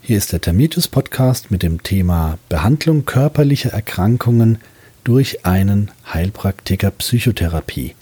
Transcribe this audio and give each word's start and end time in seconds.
Hier 0.00 0.16
ist 0.16 0.32
der 0.32 0.40
Termitus 0.40 0.88
Podcast 0.88 1.50
mit 1.50 1.62
dem 1.62 1.82
Thema 1.82 2.38
Behandlung 2.48 3.04
körperlicher 3.04 3.70
Erkrankungen 3.70 4.58
durch 5.04 5.44
einen 5.44 5.90
Heilpraktiker 6.12 6.90
Psychotherapie. 6.92 7.94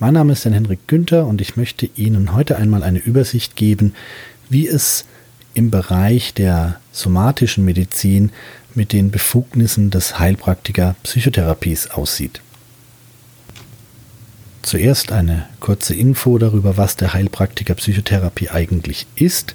Mein 0.00 0.14
Name 0.14 0.32
ist 0.32 0.44
Jan 0.44 0.54
Henrik 0.54 0.88
Günther 0.88 1.26
und 1.26 1.40
ich 1.40 1.56
möchte 1.56 1.88
Ihnen 1.94 2.34
heute 2.34 2.56
einmal 2.56 2.82
eine 2.82 2.98
Übersicht 2.98 3.54
geben, 3.54 3.94
wie 4.48 4.66
es 4.66 5.04
im 5.54 5.70
Bereich 5.70 6.34
der 6.34 6.80
somatischen 6.92 7.64
Medizin 7.64 8.32
mit 8.74 8.92
den 8.92 9.10
Befugnissen 9.10 9.90
des 9.90 10.18
Heilpraktiker 10.18 10.96
Psychotherapies 11.04 11.90
aussieht. 11.90 12.40
Zuerst 14.62 15.12
eine 15.12 15.46
kurze 15.60 15.94
Info 15.94 16.38
darüber, 16.38 16.76
was 16.76 16.96
der 16.96 17.12
Heilpraktiker 17.12 17.74
Psychotherapie 17.74 18.50
eigentlich 18.50 19.06
ist. 19.14 19.54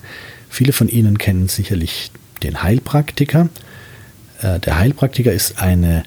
Viele 0.53 0.71
von 0.71 0.87
Ihnen 0.87 1.17
kennen 1.17 1.47
sicherlich 1.47 2.11
den 2.43 2.61
Heilpraktiker. 2.61 3.49
Äh, 4.39 4.59
der 4.59 4.77
Heilpraktiker 4.77 5.33
ist 5.33 5.57
eine 5.57 6.03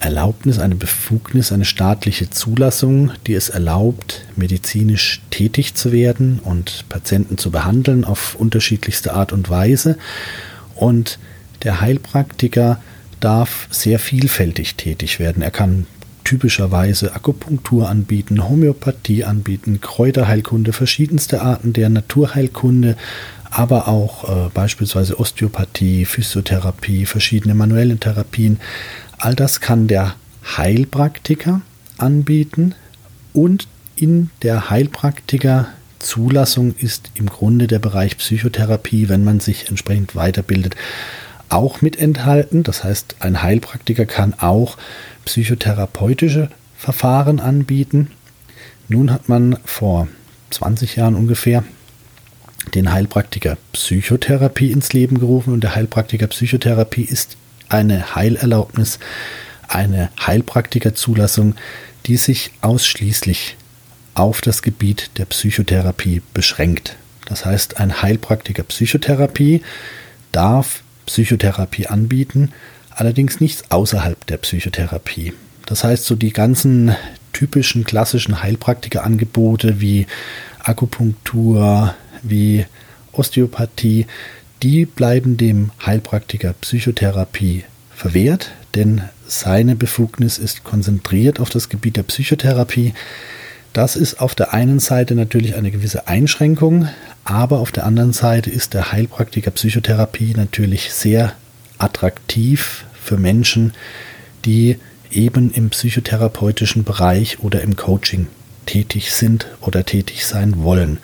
Erlaubnis, 0.00 0.58
eine 0.58 0.74
Befugnis, 0.74 1.52
eine 1.52 1.66
staatliche 1.66 2.30
Zulassung, 2.30 3.12
die 3.26 3.34
es 3.34 3.50
erlaubt, 3.50 4.24
medizinisch 4.36 5.20
tätig 5.28 5.74
zu 5.74 5.92
werden 5.92 6.40
und 6.42 6.86
Patienten 6.88 7.36
zu 7.36 7.50
behandeln 7.50 8.06
auf 8.06 8.36
unterschiedlichste 8.36 9.12
Art 9.12 9.34
und 9.34 9.50
Weise. 9.50 9.98
Und 10.74 11.18
der 11.62 11.82
Heilpraktiker 11.82 12.80
darf 13.20 13.68
sehr 13.70 13.98
vielfältig 13.98 14.76
tätig 14.76 15.20
werden. 15.20 15.42
Er 15.42 15.50
kann 15.50 15.84
typischerweise 16.28 17.14
Akupunktur 17.14 17.88
anbieten, 17.88 18.46
Homöopathie 18.46 19.24
anbieten, 19.24 19.80
Kräuterheilkunde, 19.80 20.74
verschiedenste 20.74 21.40
Arten 21.40 21.72
der 21.72 21.88
Naturheilkunde, 21.88 22.98
aber 23.50 23.88
auch 23.88 24.28
äh, 24.28 24.50
beispielsweise 24.52 25.18
Osteopathie, 25.18 26.04
Physiotherapie, 26.04 27.06
verschiedene 27.06 27.54
manuelle 27.54 27.96
Therapien. 27.96 28.60
All 29.16 29.34
das 29.34 29.62
kann 29.62 29.88
der 29.88 30.16
Heilpraktiker 30.44 31.62
anbieten 31.96 32.74
und 33.32 33.66
in 33.96 34.28
der 34.42 34.68
Heilpraktiker 34.68 35.68
Zulassung 35.98 36.74
ist 36.78 37.10
im 37.14 37.30
Grunde 37.30 37.68
der 37.68 37.78
Bereich 37.78 38.18
Psychotherapie, 38.18 39.08
wenn 39.08 39.24
man 39.24 39.40
sich 39.40 39.70
entsprechend 39.70 40.14
weiterbildet, 40.14 40.76
auch 41.48 41.80
mit 41.80 41.98
enthalten. 41.98 42.62
Das 42.62 42.84
heißt, 42.84 43.16
ein 43.20 43.42
Heilpraktiker 43.42 44.06
kann 44.06 44.34
auch 44.34 44.76
psychotherapeutische 45.24 46.50
Verfahren 46.76 47.40
anbieten. 47.40 48.10
Nun 48.88 49.12
hat 49.12 49.28
man 49.28 49.58
vor 49.64 50.08
20 50.50 50.96
Jahren 50.96 51.14
ungefähr 51.14 51.64
den 52.74 52.92
Heilpraktiker 52.92 53.56
Psychotherapie 53.72 54.70
ins 54.70 54.92
Leben 54.92 55.18
gerufen 55.18 55.52
und 55.52 55.62
der 55.62 55.74
Heilpraktiker 55.74 56.26
Psychotherapie 56.26 57.02
ist 57.02 57.36
eine 57.68 58.14
Heilerlaubnis, 58.14 58.98
eine 59.68 60.10
Heilpraktikerzulassung, 60.24 61.54
die 62.06 62.16
sich 62.16 62.50
ausschließlich 62.62 63.56
auf 64.14 64.40
das 64.40 64.62
Gebiet 64.62 65.10
der 65.18 65.26
Psychotherapie 65.26 66.22
beschränkt. 66.34 66.96
Das 67.26 67.44
heißt, 67.44 67.78
ein 67.78 68.02
Heilpraktiker 68.02 68.62
Psychotherapie 68.64 69.62
darf 70.32 70.82
Psychotherapie 71.08 71.86
anbieten, 71.86 72.52
allerdings 72.90 73.40
nichts 73.40 73.70
außerhalb 73.70 74.26
der 74.26 74.36
Psychotherapie. 74.36 75.32
Das 75.64 75.82
heißt, 75.82 76.04
so 76.04 76.14
die 76.14 76.34
ganzen 76.34 76.94
typischen 77.32 77.84
klassischen 77.84 78.42
Heilpraktikerangebote 78.42 79.80
wie 79.80 80.06
Akupunktur, 80.60 81.94
wie 82.22 82.66
Osteopathie, 83.12 84.06
die 84.62 84.84
bleiben 84.84 85.38
dem 85.38 85.70
Heilpraktiker 85.84 86.52
Psychotherapie 86.60 87.64
verwehrt, 87.94 88.50
denn 88.74 89.02
seine 89.26 89.76
Befugnis 89.76 90.36
ist 90.36 90.62
konzentriert 90.62 91.40
auf 91.40 91.48
das 91.48 91.70
Gebiet 91.70 91.96
der 91.96 92.02
Psychotherapie. 92.02 92.92
Das 93.72 93.96
ist 93.96 94.20
auf 94.20 94.34
der 94.34 94.54
einen 94.54 94.78
Seite 94.78 95.14
natürlich 95.14 95.54
eine 95.54 95.70
gewisse 95.70 96.08
Einschränkung, 96.08 96.88
aber 97.24 97.60
auf 97.60 97.70
der 97.70 97.84
anderen 97.84 98.12
Seite 98.12 98.50
ist 98.50 98.74
der 98.74 98.92
Heilpraktiker 98.92 99.50
Psychotherapie 99.50 100.32
natürlich 100.34 100.92
sehr 100.92 101.34
attraktiv 101.76 102.84
für 103.00 103.16
Menschen, 103.16 103.74
die 104.44 104.78
eben 105.10 105.52
im 105.52 105.70
psychotherapeutischen 105.70 106.84
Bereich 106.84 107.40
oder 107.40 107.62
im 107.62 107.76
Coaching 107.76 108.26
tätig 108.66 109.12
sind 109.12 109.46
oder 109.60 109.84
tätig 109.84 110.26
sein 110.26 110.62
wollen. 110.62 110.98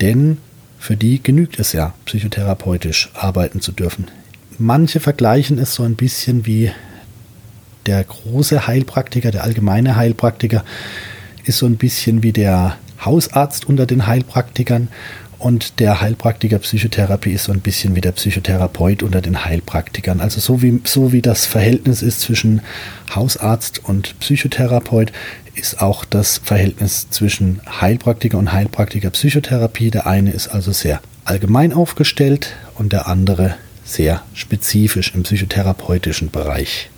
Denn 0.00 0.38
für 0.78 0.96
die 0.96 1.22
genügt 1.22 1.58
es 1.58 1.72
ja, 1.72 1.94
psychotherapeutisch 2.04 3.10
arbeiten 3.14 3.60
zu 3.60 3.72
dürfen. 3.72 4.08
Manche 4.58 5.00
vergleichen 5.00 5.58
es 5.58 5.74
so 5.74 5.82
ein 5.82 5.96
bisschen 5.96 6.46
wie 6.46 6.70
der 7.86 8.02
große 8.04 8.66
Heilpraktiker, 8.66 9.30
der 9.30 9.44
allgemeine 9.44 9.96
Heilpraktiker, 9.96 10.64
ist 11.44 11.58
so 11.58 11.66
ein 11.66 11.76
bisschen 11.76 12.22
wie 12.22 12.32
der 12.32 12.76
Hausarzt 13.04 13.66
unter 13.66 13.86
den 13.86 14.06
Heilpraktikern 14.06 14.88
und 15.38 15.78
der 15.78 16.00
Heilpraktiker 16.00 16.58
Psychotherapie 16.58 17.32
ist 17.32 17.44
so 17.44 17.52
ein 17.52 17.60
bisschen 17.60 17.94
wie 17.94 18.00
der 18.00 18.12
Psychotherapeut 18.12 19.02
unter 19.02 19.20
den 19.20 19.44
Heilpraktikern. 19.44 20.20
Also 20.20 20.40
so 20.40 20.62
wie, 20.62 20.80
so 20.84 21.12
wie 21.12 21.20
das 21.20 21.44
Verhältnis 21.44 22.00
ist 22.00 22.20
zwischen 22.20 22.62
Hausarzt 23.14 23.84
und 23.84 24.18
Psychotherapeut, 24.20 25.12
ist 25.54 25.82
auch 25.82 26.06
das 26.06 26.38
Verhältnis 26.42 27.10
zwischen 27.10 27.60
Heilpraktiker 27.80 28.38
und 28.38 28.52
Heilpraktiker 28.52 29.10
Psychotherapie. 29.10 29.90
Der 29.90 30.06
eine 30.06 30.30
ist 30.30 30.48
also 30.48 30.72
sehr 30.72 31.00
allgemein 31.24 31.74
aufgestellt 31.74 32.54
und 32.76 32.92
der 32.92 33.06
andere 33.06 33.56
sehr 33.84 34.22
spezifisch 34.32 35.14
im 35.14 35.24
psychotherapeutischen 35.24 36.30
Bereich. 36.30 36.88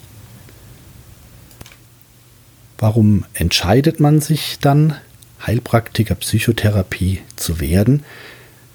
Warum 2.78 3.24
entscheidet 3.34 4.00
man 4.00 4.20
sich 4.20 4.58
dann, 4.60 4.94
Heilpraktiker 5.46 6.14
Psychotherapie 6.14 7.20
zu 7.36 7.60
werden, 7.60 8.04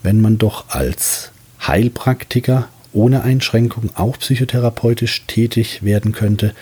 wenn 0.03 0.21
man 0.21 0.37
doch 0.37 0.69
als 0.69 1.31
Heilpraktiker 1.65 2.67
ohne 2.93 3.23
Einschränkung 3.23 3.89
auch 3.95 4.17
psychotherapeutisch 4.17 5.23
tätig 5.27 5.83
werden 5.83 6.11
könnte? 6.11 6.53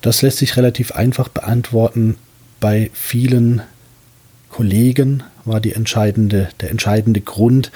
Das 0.00 0.22
lässt 0.22 0.38
sich 0.38 0.56
relativ 0.56 0.92
einfach 0.92 1.28
beantworten, 1.28 2.16
bei 2.60 2.90
vielen 2.94 3.62
Kollegen 4.48 5.22
war 5.44 5.60
entscheidende, 5.72 6.48
der 6.60 6.70
entscheidende 6.70 7.20
Grund, 7.20 7.70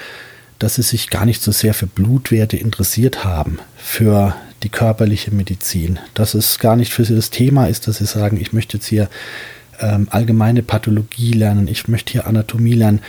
dass 0.57 0.75
sie 0.75 0.81
sich 0.81 1.09
gar 1.09 1.25
nicht 1.25 1.41
so 1.41 1.51
sehr 1.51 1.73
für 1.73 1.87
Blutwerte 1.87 2.57
interessiert 2.57 3.23
haben, 3.23 3.59
für 3.77 4.35
die 4.63 4.69
körperliche 4.69 5.31
Medizin, 5.31 5.99
dass 6.13 6.33
es 6.33 6.59
gar 6.59 6.75
nicht 6.75 6.91
für 6.91 7.05
sie 7.05 7.15
das 7.15 7.29
Thema 7.29 7.67
ist, 7.67 7.87
dass 7.87 7.97
sie 7.97 8.05
sagen, 8.05 8.39
ich 8.39 8.53
möchte 8.53 8.77
jetzt 8.77 8.87
hier 8.87 9.09
ähm, 9.79 10.07
allgemeine 10.11 10.63
Pathologie 10.63 11.31
lernen, 11.31 11.67
ich 11.67 11.87
möchte 11.87 12.13
hier 12.13 12.27
Anatomie 12.27 12.73
lernen, 12.73 13.01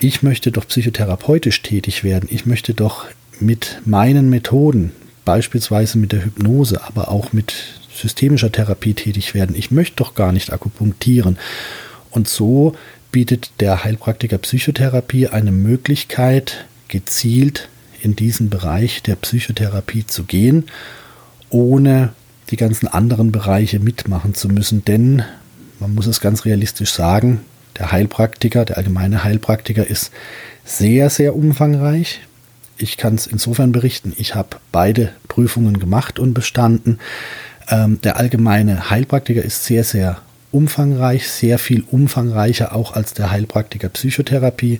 ich 0.00 0.22
möchte 0.22 0.50
doch 0.50 0.66
psychotherapeutisch 0.66 1.62
tätig 1.62 2.04
werden, 2.04 2.28
ich 2.32 2.46
möchte 2.46 2.74
doch 2.74 3.06
mit 3.40 3.80
meinen 3.84 4.30
Methoden, 4.30 4.92
beispielsweise 5.24 5.98
mit 5.98 6.12
der 6.12 6.24
Hypnose, 6.24 6.82
aber 6.84 7.10
auch 7.10 7.32
mit 7.32 7.54
systemischer 7.94 8.52
Therapie 8.52 8.94
tätig 8.94 9.34
werden. 9.34 9.56
Ich 9.56 9.70
möchte 9.70 9.96
doch 9.96 10.14
gar 10.14 10.32
nicht 10.32 10.52
akupunktieren. 10.52 11.38
Und 12.10 12.28
so 12.28 12.74
bietet 13.12 13.52
der 13.60 13.84
Heilpraktiker 13.84 14.38
Psychotherapie 14.38 15.28
eine 15.28 15.52
Möglichkeit, 15.52 16.64
gezielt 16.88 17.68
in 18.04 18.16
diesen 18.16 18.50
Bereich 18.50 19.02
der 19.02 19.16
Psychotherapie 19.16 20.06
zu 20.06 20.24
gehen, 20.24 20.64
ohne 21.50 22.12
die 22.50 22.56
ganzen 22.56 22.88
anderen 22.88 23.32
Bereiche 23.32 23.80
mitmachen 23.80 24.34
zu 24.34 24.48
müssen. 24.48 24.84
Denn 24.84 25.22
man 25.80 25.94
muss 25.94 26.06
es 26.06 26.20
ganz 26.20 26.44
realistisch 26.44 26.92
sagen, 26.92 27.40
der 27.78 27.90
Heilpraktiker, 27.90 28.64
der 28.64 28.76
allgemeine 28.76 29.24
Heilpraktiker 29.24 29.86
ist 29.86 30.12
sehr, 30.64 31.10
sehr 31.10 31.34
umfangreich. 31.34 32.20
Ich 32.76 32.96
kann 32.96 33.14
es 33.14 33.26
insofern 33.26 33.72
berichten, 33.72 34.12
ich 34.16 34.34
habe 34.34 34.56
beide 34.72 35.12
Prüfungen 35.28 35.78
gemacht 35.78 36.18
und 36.18 36.34
bestanden. 36.34 36.98
Ähm, 37.68 38.00
der 38.02 38.16
allgemeine 38.16 38.90
Heilpraktiker 38.90 39.42
ist 39.42 39.64
sehr, 39.64 39.84
sehr 39.84 40.18
umfangreich, 40.52 41.28
sehr 41.28 41.58
viel 41.58 41.84
umfangreicher 41.90 42.74
auch 42.74 42.94
als 42.94 43.14
der 43.14 43.30
Heilpraktiker 43.30 43.88
Psychotherapie, 43.88 44.78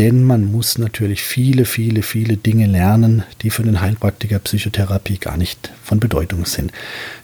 denn 0.00 0.24
man 0.24 0.50
muss 0.50 0.78
natürlich 0.78 1.22
viele, 1.22 1.64
viele, 1.64 2.02
viele 2.02 2.36
Dinge 2.36 2.66
lernen, 2.66 3.22
die 3.42 3.50
für 3.50 3.62
den 3.62 3.80
Heilpraktiker 3.80 4.40
Psychotherapie 4.40 5.18
gar 5.18 5.36
nicht 5.36 5.70
von 5.84 6.00
Bedeutung 6.00 6.44
sind. 6.44 6.72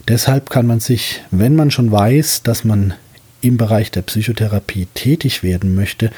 Deshalb 0.07 0.49
kann 0.49 0.65
man 0.65 0.79
sich, 0.79 1.21
wenn 1.31 1.55
man 1.55 1.71
schon 1.71 1.91
weiß, 1.91 2.43
dass 2.43 2.63
man 2.63 2.93
im 3.41 3.57
Bereich 3.57 3.91
der 3.91 4.03
Psychotherapie 4.03 4.87
tätig 4.93 5.43
werden 5.43 5.75
möchte, 5.75 6.11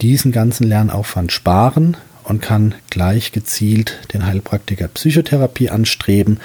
diesen 0.00 0.32
ganzen 0.32 0.66
Lernaufwand 0.66 1.30
sparen 1.30 1.96
und 2.24 2.42
kann 2.42 2.74
gleich 2.90 3.30
gezielt 3.30 3.98
den 4.12 4.26
Heilpraktiker 4.26 4.88
Psychotherapie 4.88 5.70
anstreben 5.70 6.40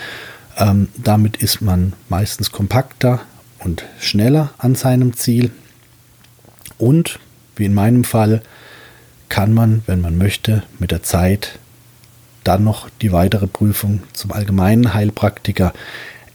ähm, 0.58 0.90
damit 0.98 1.38
ist 1.38 1.62
man 1.62 1.94
meistens 2.10 2.52
kompakter 2.52 3.22
und 3.60 3.86
schneller 4.00 4.52
an 4.58 4.76
seinem 4.76 5.14
Ziel. 5.14 5.52
Und 6.78 7.20
wie 7.56 7.66
in 7.66 7.74
meinem 7.74 8.04
Fall 8.04 8.42
kann 9.30 9.54
man, 9.54 9.84
wenn 9.86 10.02
man 10.02 10.18
möchte, 10.18 10.64
mit 10.80 10.92
der 10.92 11.04
Zeit 11.04 11.60
dann 12.44 12.64
noch 12.64 12.90
die 13.02 13.12
weitere 13.12 13.48
Prüfung 13.48 14.02
zum 14.14 14.32
allgemeinen 14.32 14.94
Heilpraktiker 14.94 15.74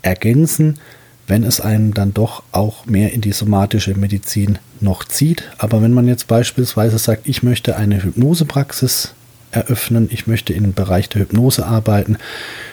ergänzen, 0.03 0.79
wenn 1.27 1.45
es 1.45 1.61
einen 1.61 1.95
dann 1.95 2.13
doch 2.13 2.43
auch 2.53 2.85
mehr 2.85 3.13
in 3.13 3.23
die 3.23 3.33
somatische 3.33 3.95
Medizin 3.95 4.59
noch 4.81 5.05
zieht. 5.05 5.45
Aber 5.57 5.81
wenn 5.81 5.95
man 5.95 6.09
jetzt 6.09 6.27
beispielsweise 6.27 6.99
sagt, 6.99 7.27
ich 7.27 7.43
möchte 7.43 7.77
eine 7.77 8.03
Hypnosepraxis 8.03 9.15
eröffnen, 9.53 10.09
ich 10.11 10.27
möchte 10.27 10.53
im 10.53 10.75
Bereich 10.75 11.09
der 11.09 11.23
Hypnose 11.23 11.65
arbeiten, 11.65 12.19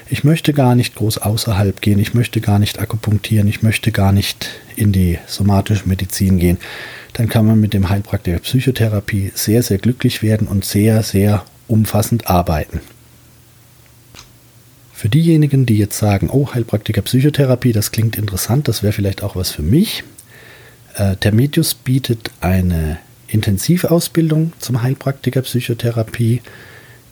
ich 0.10 0.24
möchte 0.24 0.54
gar 0.54 0.76
nicht 0.76 0.96
groß 0.96 1.20
außerhalb 1.20 1.82
gehen, 1.82 2.00
ich 2.00 2.14
möchte 2.14 2.42
gar 2.42 2.60
nicht 2.60 2.80
akupunktieren, 2.80 3.48
ich 3.48 3.62
möchte 3.62 3.92
gar 3.92 4.12
nicht 4.12 4.50
in 4.76 4.92
die 4.92 5.20
somatische 5.28 5.88
Medizin 5.88 6.40
gehen, 6.40 6.58
dann 7.14 7.30
kann 7.30 7.46
man 7.46 7.60
mit 7.60 7.74
dem 7.74 7.90
Heilpraktiker 7.90 8.40
Psychotherapie 8.40 9.32
sehr, 9.36 9.62
sehr 9.62 9.78
glücklich 9.78 10.24
werden 10.24 10.48
und 10.48 10.66
sehr, 10.66 11.04
sehr 11.04 11.46
umfassend 11.68 12.30
arbeiten. 12.30 12.82
Für 14.94 15.10
diejenigen, 15.10 15.66
die 15.66 15.78
jetzt 15.78 15.98
sagen, 15.98 16.30
oh, 16.32 16.54
Heilpraktiker 16.54 17.02
Psychotherapie, 17.04 17.72
das 17.72 17.92
klingt 17.92 18.18
interessant, 18.18 18.68
das 18.68 18.84
wäre 18.84 18.94
vielleicht 18.94 19.24
auch 19.24 19.36
was 19.36 19.52
für 19.52 19.62
mich. 19.62 20.04
Äh, 20.96 21.16
Termetius 21.18 21.74
bietet 21.74 22.32
eine 22.42 22.98
Intensivausbildung 23.28 24.54
zum 24.60 24.82
Heilpraktiker 24.82 25.44
Psychotherapie, 25.44 26.42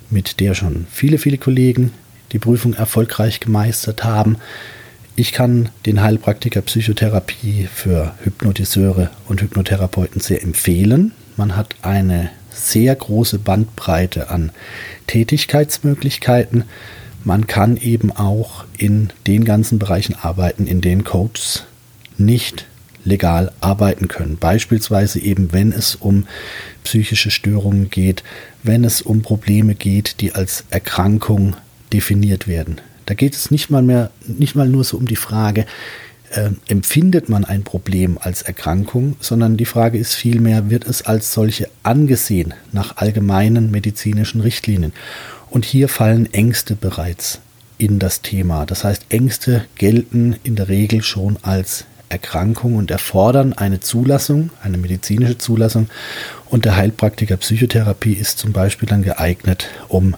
mit 0.10 0.40
der 0.40 0.56
schon 0.56 0.88
viele, 0.92 1.18
viele 1.18 1.38
Kollegen 1.38 1.92
die 2.32 2.40
Prüfung 2.40 2.74
erfolgreich 2.74 3.40
gemeistert 3.40 4.04
haben. 4.04 4.38
Ich 5.16 5.32
kann 5.32 5.70
den 5.86 6.02
Heilpraktiker 6.02 6.62
Psychotherapie 6.62 7.68
für 7.74 8.14
Hypnotiseure 8.24 9.10
und 9.28 9.42
Hypnotherapeuten 9.42 10.22
sehr 10.22 10.44
empfehlen. 10.44 11.12
Man 11.38 11.56
hat 11.56 11.76
eine 11.82 12.30
sehr 12.52 12.96
große 12.96 13.40
Bandbreite 13.40 14.30
an 14.30 14.52
Tätigkeitsmöglichkeiten. 15.08 16.66
Man 17.24 17.48
kann 17.48 17.78
eben 17.78 18.12
auch 18.12 18.66
in 18.78 19.10
den 19.26 19.44
ganzen 19.44 19.80
Bereichen 19.80 20.16
arbeiten, 20.16 20.68
in 20.68 20.82
denen 20.82 21.04
Coaches 21.04 21.64
nicht 22.18 22.68
legal 23.04 23.52
arbeiten 23.62 24.08
können. 24.08 24.38
Beispielsweise 24.38 25.20
eben, 25.20 25.54
wenn 25.54 25.72
es 25.72 25.96
um 25.96 26.28
psychische 26.84 27.32
Störungen 27.32 27.90
geht, 27.90 28.24
wenn 28.64 28.84
es 28.84 29.02
um 29.02 29.22
Probleme 29.22 29.76
geht, 29.76 30.22
die 30.22 30.34
als 30.34 30.66
Erkrankung 30.70 31.56
definiert 31.94 32.48
werden. 32.48 32.82
Da 33.06 33.14
geht 33.14 33.36
es 33.36 33.52
nicht 33.52 33.70
mal 33.70 33.82
mehr, 33.82 34.12
nicht 34.26 34.56
mal 34.56 34.68
nur 34.68 34.84
so 34.84 34.98
um 34.98 35.08
die 35.08 35.16
Frage, 35.16 35.66
äh, 36.32 36.50
empfindet 36.68 37.30
man 37.30 37.46
ein 37.46 37.64
Problem 37.64 38.18
als 38.20 38.42
Erkrankung, 38.42 39.16
sondern 39.22 39.56
die 39.56 39.66
Frage 39.66 39.98
ist 39.98 40.14
vielmehr, 40.14 40.70
wird 40.70 40.86
es 40.86 41.02
als 41.04 41.34
solche 41.34 41.70
angesehen 41.84 42.54
nach 42.74 42.98
allgemeinen 42.98 43.72
medizinischen 43.72 44.42
Richtlinien? 44.42 44.92
Und 45.50 45.64
hier 45.64 45.88
fallen 45.88 46.32
Ängste 46.34 46.76
bereits 46.76 47.40
in 47.78 48.00
das 48.00 48.22
Thema. 48.22 48.66
Das 48.66 48.84
heißt, 48.84 49.06
Ängste 49.10 49.64
gelten 49.76 50.36
in 50.44 50.56
der 50.56 50.68
Regel 50.68 51.02
schon 51.02 51.38
als 51.44 51.86
Erkrankung 52.10 52.76
und 52.76 52.92
erfordern 52.92 53.54
eine 53.54 53.80
Zulassung, 53.80 54.50
eine 54.62 54.78
medizinische 54.78 55.38
Zulassung. 55.38 55.90
Und 56.50 56.66
der 56.66 56.76
Heilpraktiker 56.76 57.38
Psychotherapie 57.38 58.14
ist 58.14 58.40
zum 58.40 58.54
Beispiel 58.54 58.88
dann 58.88 59.04
geeignet, 59.04 59.68
um 59.88 60.16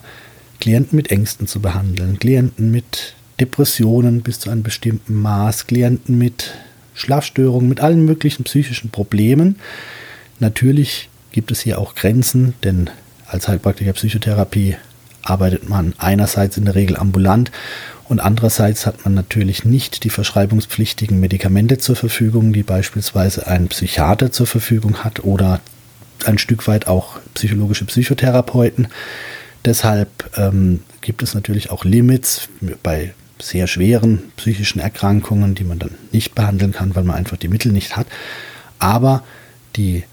Klienten 0.60 0.96
mit 0.96 1.10
Ängsten 1.10 1.46
zu 1.46 1.60
behandeln, 1.60 2.18
Klienten 2.18 2.70
mit 2.70 3.14
Depressionen 3.40 4.22
bis 4.22 4.40
zu 4.40 4.50
einem 4.50 4.62
bestimmten 4.62 5.14
Maß, 5.14 5.66
Klienten 5.66 6.18
mit 6.18 6.52
Schlafstörungen, 6.94 7.68
mit 7.68 7.80
allen 7.80 8.04
möglichen 8.04 8.44
psychischen 8.44 8.90
Problemen. 8.90 9.56
Natürlich 10.38 11.08
gibt 11.32 11.50
es 11.50 11.60
hier 11.60 11.78
auch 11.78 11.94
Grenzen, 11.94 12.54
denn 12.62 12.90
als 13.26 13.48
Heilpraktiker 13.48 13.92
Psychotherapie 13.94 14.76
arbeitet 15.22 15.68
man 15.68 15.94
einerseits 15.98 16.56
in 16.56 16.64
der 16.64 16.74
Regel 16.74 16.96
ambulant 16.96 17.50
und 18.08 18.20
andererseits 18.20 18.86
hat 18.86 19.04
man 19.04 19.14
natürlich 19.14 19.64
nicht 19.64 20.02
die 20.02 20.10
verschreibungspflichtigen 20.10 21.20
Medikamente 21.20 21.78
zur 21.78 21.94
Verfügung, 21.94 22.52
die 22.52 22.64
beispielsweise 22.64 23.46
ein 23.46 23.68
Psychiater 23.68 24.32
zur 24.32 24.48
Verfügung 24.48 25.04
hat 25.04 25.22
oder 25.22 25.60
ein 26.26 26.38
Stück 26.38 26.66
weit 26.66 26.88
auch 26.88 27.20
psychologische 27.34 27.84
Psychotherapeuten. 27.84 28.88
Deshalb 29.64 30.30
ähm, 30.36 30.80
gibt 31.00 31.22
es 31.22 31.34
natürlich 31.34 31.70
auch 31.70 31.84
Limits 31.84 32.48
bei 32.82 33.14
sehr 33.38 33.66
schweren 33.66 34.22
psychischen 34.36 34.80
Erkrankungen, 34.80 35.54
die 35.54 35.64
man 35.64 35.78
dann 35.78 35.94
nicht 36.12 36.34
behandeln 36.34 36.72
kann, 36.72 36.94
weil 36.94 37.04
man 37.04 37.16
einfach 37.16 37.36
die 37.36 37.48
Mittel 37.48 37.72
nicht 37.72 37.96
hat. 37.96 38.06
Aber 38.78 39.22
die 39.76 40.04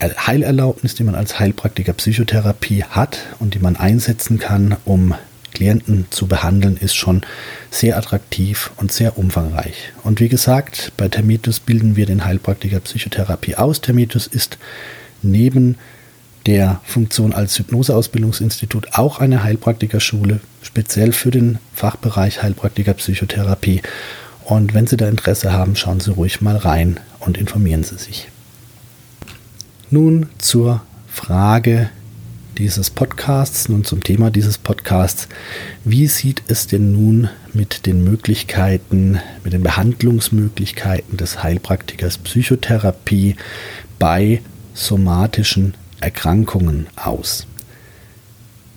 Heilerlaubnis, 0.00 0.94
die 0.94 1.04
man 1.04 1.14
als 1.14 1.38
Heilpraktiker 1.38 1.92
Psychotherapie 1.92 2.84
hat 2.84 3.20
und 3.38 3.54
die 3.54 3.58
man 3.58 3.76
einsetzen 3.76 4.38
kann, 4.38 4.76
um 4.84 5.14
Klienten 5.52 6.06
zu 6.10 6.26
behandeln, 6.26 6.76
ist 6.76 6.96
schon 6.96 7.22
sehr 7.70 7.96
attraktiv 7.96 8.72
und 8.76 8.92
sehr 8.92 9.16
umfangreich. 9.16 9.92
Und 10.02 10.20
wie 10.20 10.28
gesagt, 10.28 10.92
bei 10.96 11.08
Termitus 11.08 11.60
bilden 11.60 11.96
wir 11.96 12.06
den 12.06 12.24
Heilpraktiker 12.24 12.80
Psychotherapie 12.80 13.54
aus. 13.54 13.80
Termitus 13.80 14.26
ist 14.26 14.58
neben 15.22 15.76
der 16.46 16.80
Funktion 16.84 17.32
als 17.32 17.58
Hypnoseausbildungsinstitut 17.58 18.88
auch 18.92 19.20
eine 19.20 19.42
Heilpraktikerschule, 19.42 20.40
speziell 20.62 21.12
für 21.12 21.30
den 21.30 21.58
Fachbereich 21.74 22.42
Heilpraktiker 22.42 22.94
Psychotherapie. 22.94 23.82
Und 24.44 24.74
wenn 24.74 24.86
Sie 24.86 24.96
da 24.96 25.08
Interesse 25.08 25.52
haben, 25.52 25.74
schauen 25.74 26.00
Sie 26.00 26.10
ruhig 26.10 26.40
mal 26.40 26.56
rein 26.56 27.00
und 27.20 27.38
informieren 27.38 27.82
Sie 27.82 27.96
sich. 27.96 28.28
Nun 29.90 30.28
zur 30.38 30.82
Frage 31.08 31.88
dieses 32.58 32.90
Podcasts, 32.90 33.68
nun 33.68 33.84
zum 33.84 34.02
Thema 34.02 34.30
dieses 34.30 34.58
Podcasts. 34.58 35.28
Wie 35.84 36.06
sieht 36.06 36.42
es 36.48 36.66
denn 36.66 36.92
nun 36.92 37.28
mit 37.52 37.86
den 37.86 38.04
Möglichkeiten, 38.04 39.18
mit 39.42 39.52
den 39.52 39.62
Behandlungsmöglichkeiten 39.62 41.16
des 41.16 41.42
Heilpraktikers 41.42 42.18
Psychotherapie 42.18 43.36
bei 43.98 44.40
somatischen 44.72 45.74
Erkrankungen 46.04 46.86
aus. 46.96 47.46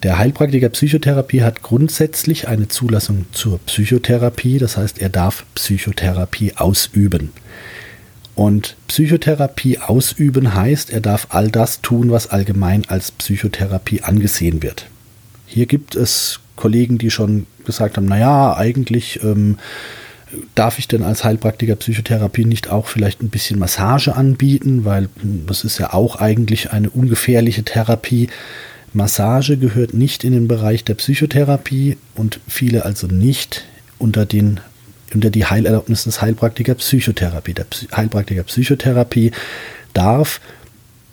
Der 0.02 0.18
Heilpraktiker 0.18 0.70
Psychotherapie 0.70 1.42
hat 1.42 1.62
grundsätzlich 1.62 2.48
eine 2.48 2.70
Zulassung 2.70 3.26
zur 3.34 3.60
Psychotherapie, 3.60 4.60
das 4.60 4.78
heißt, 4.78 5.00
er 5.00 5.10
darf 5.10 5.46
Psychotherapie 5.56 6.54
ausüben. 6.56 7.34
Und 8.34 8.78
Psychotherapie 8.88 9.80
ausüben 9.80 10.54
heißt, 10.54 10.92
er 10.92 11.02
darf 11.02 11.28
all 11.32 11.50
das 11.50 11.82
tun, 11.82 12.12
was 12.12 12.28
allgemein 12.28 12.86
als 12.88 13.12
Psychotherapie 13.12 14.04
angesehen 14.04 14.64
wird. 14.64 14.86
Hier 15.48 15.66
gibt 15.66 15.96
es 15.96 16.40
Kollegen, 16.56 16.98
die 16.98 17.12
schon 17.12 17.46
gesagt 17.66 17.98
haben, 17.98 18.06
naja, 18.06 18.56
eigentlich 18.56 19.22
ähm, 19.24 19.58
darf 20.56 20.80
ich 20.80 20.88
denn 20.88 21.04
als 21.04 21.24
Heilpraktiker 21.24 21.76
Psychotherapie 21.76 22.46
nicht 22.46 22.70
auch 22.70 22.88
vielleicht 22.88 23.22
ein 23.22 23.30
bisschen 23.30 23.60
Massage 23.60 24.16
anbieten, 24.16 24.86
weil 24.86 25.10
das 25.46 25.64
ist 25.64 25.78
ja 25.78 25.94
auch 25.94 26.18
eigentlich 26.18 26.72
eine 26.72 26.90
ungefährliche 26.90 27.64
Therapie. 27.64 28.30
Massage 28.94 29.58
gehört 29.58 29.94
nicht 29.94 30.24
in 30.24 30.34
den 30.34 30.48
Bereich 30.48 30.84
der 30.84 30.96
Psychotherapie 30.96 31.98
und 32.16 32.40
viele 32.48 32.86
also 32.86 33.08
nicht 33.08 33.66
unter 33.98 34.26
den 34.26 34.60
unter 35.14 35.30
die 35.30 35.46
Heilerlaubnis 35.46 36.04
des 36.04 36.22
Heilpraktiker 36.22 36.76
Psychotherapie. 36.76 37.54
Der 37.54 37.66
Heilpraktiker 37.96 38.44
Psychotherapie 38.44 39.32
darf 39.94 40.42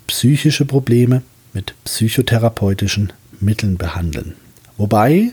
psychische 0.07 0.65
Probleme 0.65 1.21
mit 1.53 1.73
psychotherapeutischen 1.85 3.13
Mitteln 3.39 3.77
behandeln. 3.77 4.35
Wobei 4.77 5.31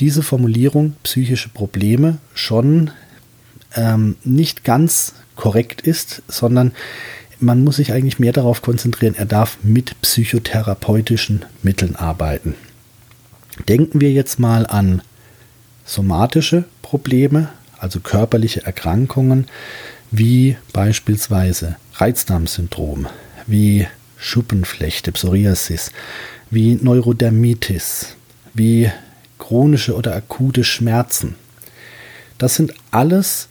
diese 0.00 0.22
Formulierung 0.22 0.96
psychische 1.02 1.48
Probleme 1.48 2.18
schon 2.34 2.90
ähm, 3.76 4.16
nicht 4.24 4.64
ganz 4.64 5.14
korrekt 5.36 5.80
ist, 5.80 6.22
sondern 6.28 6.72
man 7.40 7.64
muss 7.64 7.76
sich 7.76 7.92
eigentlich 7.92 8.18
mehr 8.18 8.32
darauf 8.32 8.62
konzentrieren, 8.62 9.14
er 9.16 9.26
darf 9.26 9.58
mit 9.62 10.00
psychotherapeutischen 10.00 11.44
Mitteln 11.62 11.96
arbeiten. 11.96 12.54
Denken 13.68 14.00
wir 14.00 14.12
jetzt 14.12 14.38
mal 14.38 14.66
an 14.66 15.02
somatische 15.84 16.64
Probleme, 16.82 17.50
also 17.78 18.00
körperliche 18.00 18.64
Erkrankungen, 18.64 19.46
wie 20.10 20.56
beispielsweise 20.72 21.76
Reizdarmsyndrom, 21.94 23.06
wie 23.46 23.86
Schuppenflechte, 24.16 25.12
Psoriasis, 25.12 25.90
wie 26.50 26.76
Neurodermitis, 26.76 28.16
wie 28.54 28.90
chronische 29.38 29.94
oder 29.94 30.14
akute 30.14 30.64
Schmerzen. 30.64 31.34
Das 32.38 32.54
sind 32.54 32.72
alles 32.90 33.48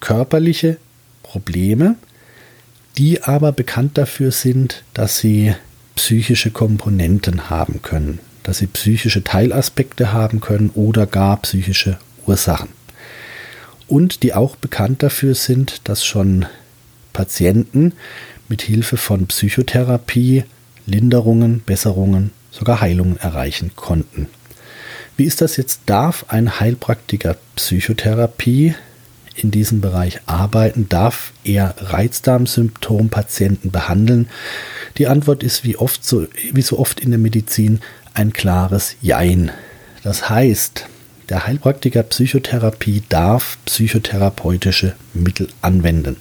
körperliche 0.00 0.78
Probleme, 1.22 1.96
die 2.98 3.22
aber 3.22 3.52
bekannt 3.52 3.96
dafür 3.98 4.32
sind, 4.32 4.82
dass 4.94 5.18
sie 5.18 5.54
psychische 5.94 6.50
Komponenten 6.50 7.50
haben 7.50 7.82
können, 7.82 8.18
dass 8.42 8.58
sie 8.58 8.66
psychische 8.66 9.22
Teilaspekte 9.22 10.12
haben 10.12 10.40
können 10.40 10.70
oder 10.70 11.06
gar 11.06 11.36
psychische 11.42 11.98
Ursachen. 12.26 12.70
Und 13.86 14.22
die 14.22 14.34
auch 14.34 14.56
bekannt 14.56 15.02
dafür 15.02 15.34
sind, 15.34 15.88
dass 15.88 16.04
schon 16.04 16.46
Patienten 17.12 17.92
mit 18.48 18.62
Hilfe 18.62 18.96
von 18.96 19.26
Psychotherapie 19.26 20.44
Linderungen, 20.86 21.62
Besserungen, 21.64 22.32
sogar 22.50 22.80
Heilungen 22.80 23.16
erreichen 23.18 23.72
konnten. 23.76 24.28
Wie 25.16 25.24
ist 25.24 25.40
das 25.40 25.56
jetzt? 25.56 25.82
Darf 25.86 26.24
ein 26.28 26.60
Heilpraktiker 26.60 27.36
Psychotherapie 27.56 28.74
in 29.42 29.50
diesem 29.50 29.80
Bereich 29.80 30.20
arbeiten? 30.26 30.88
Darf 30.88 31.32
er 31.44 31.74
Reizdarmsymptompatienten 31.78 33.70
behandeln? 33.70 34.28
Die 34.98 35.06
Antwort 35.06 35.42
ist 35.42 35.64
wie, 35.64 35.76
oft 35.76 36.04
so, 36.04 36.26
wie 36.52 36.62
so 36.62 36.78
oft 36.78 37.00
in 37.00 37.10
der 37.10 37.18
Medizin 37.18 37.80
ein 38.14 38.32
klares 38.32 38.96
Jein. 39.00 39.50
Das 40.02 40.28
heißt, 40.28 40.86
der 41.28 41.46
Heilpraktiker 41.46 42.02
Psychotherapie 42.02 43.02
darf 43.08 43.58
psychotherapeutische 43.64 44.94
Mittel 45.14 45.48
anwenden. 45.62 46.16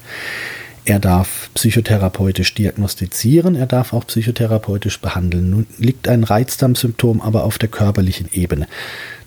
Er 0.90 0.98
darf 0.98 1.52
psychotherapeutisch 1.54 2.56
diagnostizieren, 2.56 3.54
er 3.54 3.68
darf 3.68 3.94
auch 3.94 4.08
psychotherapeutisch 4.08 5.00
behandeln. 5.00 5.52
Nun 5.52 5.68
liegt 5.78 6.08
ein 6.08 6.24
Reizdarmsymptom 6.24 7.22
aber 7.22 7.44
auf 7.44 7.60
der 7.60 7.70
körperlichen 7.70 8.28
Ebene. 8.34 8.68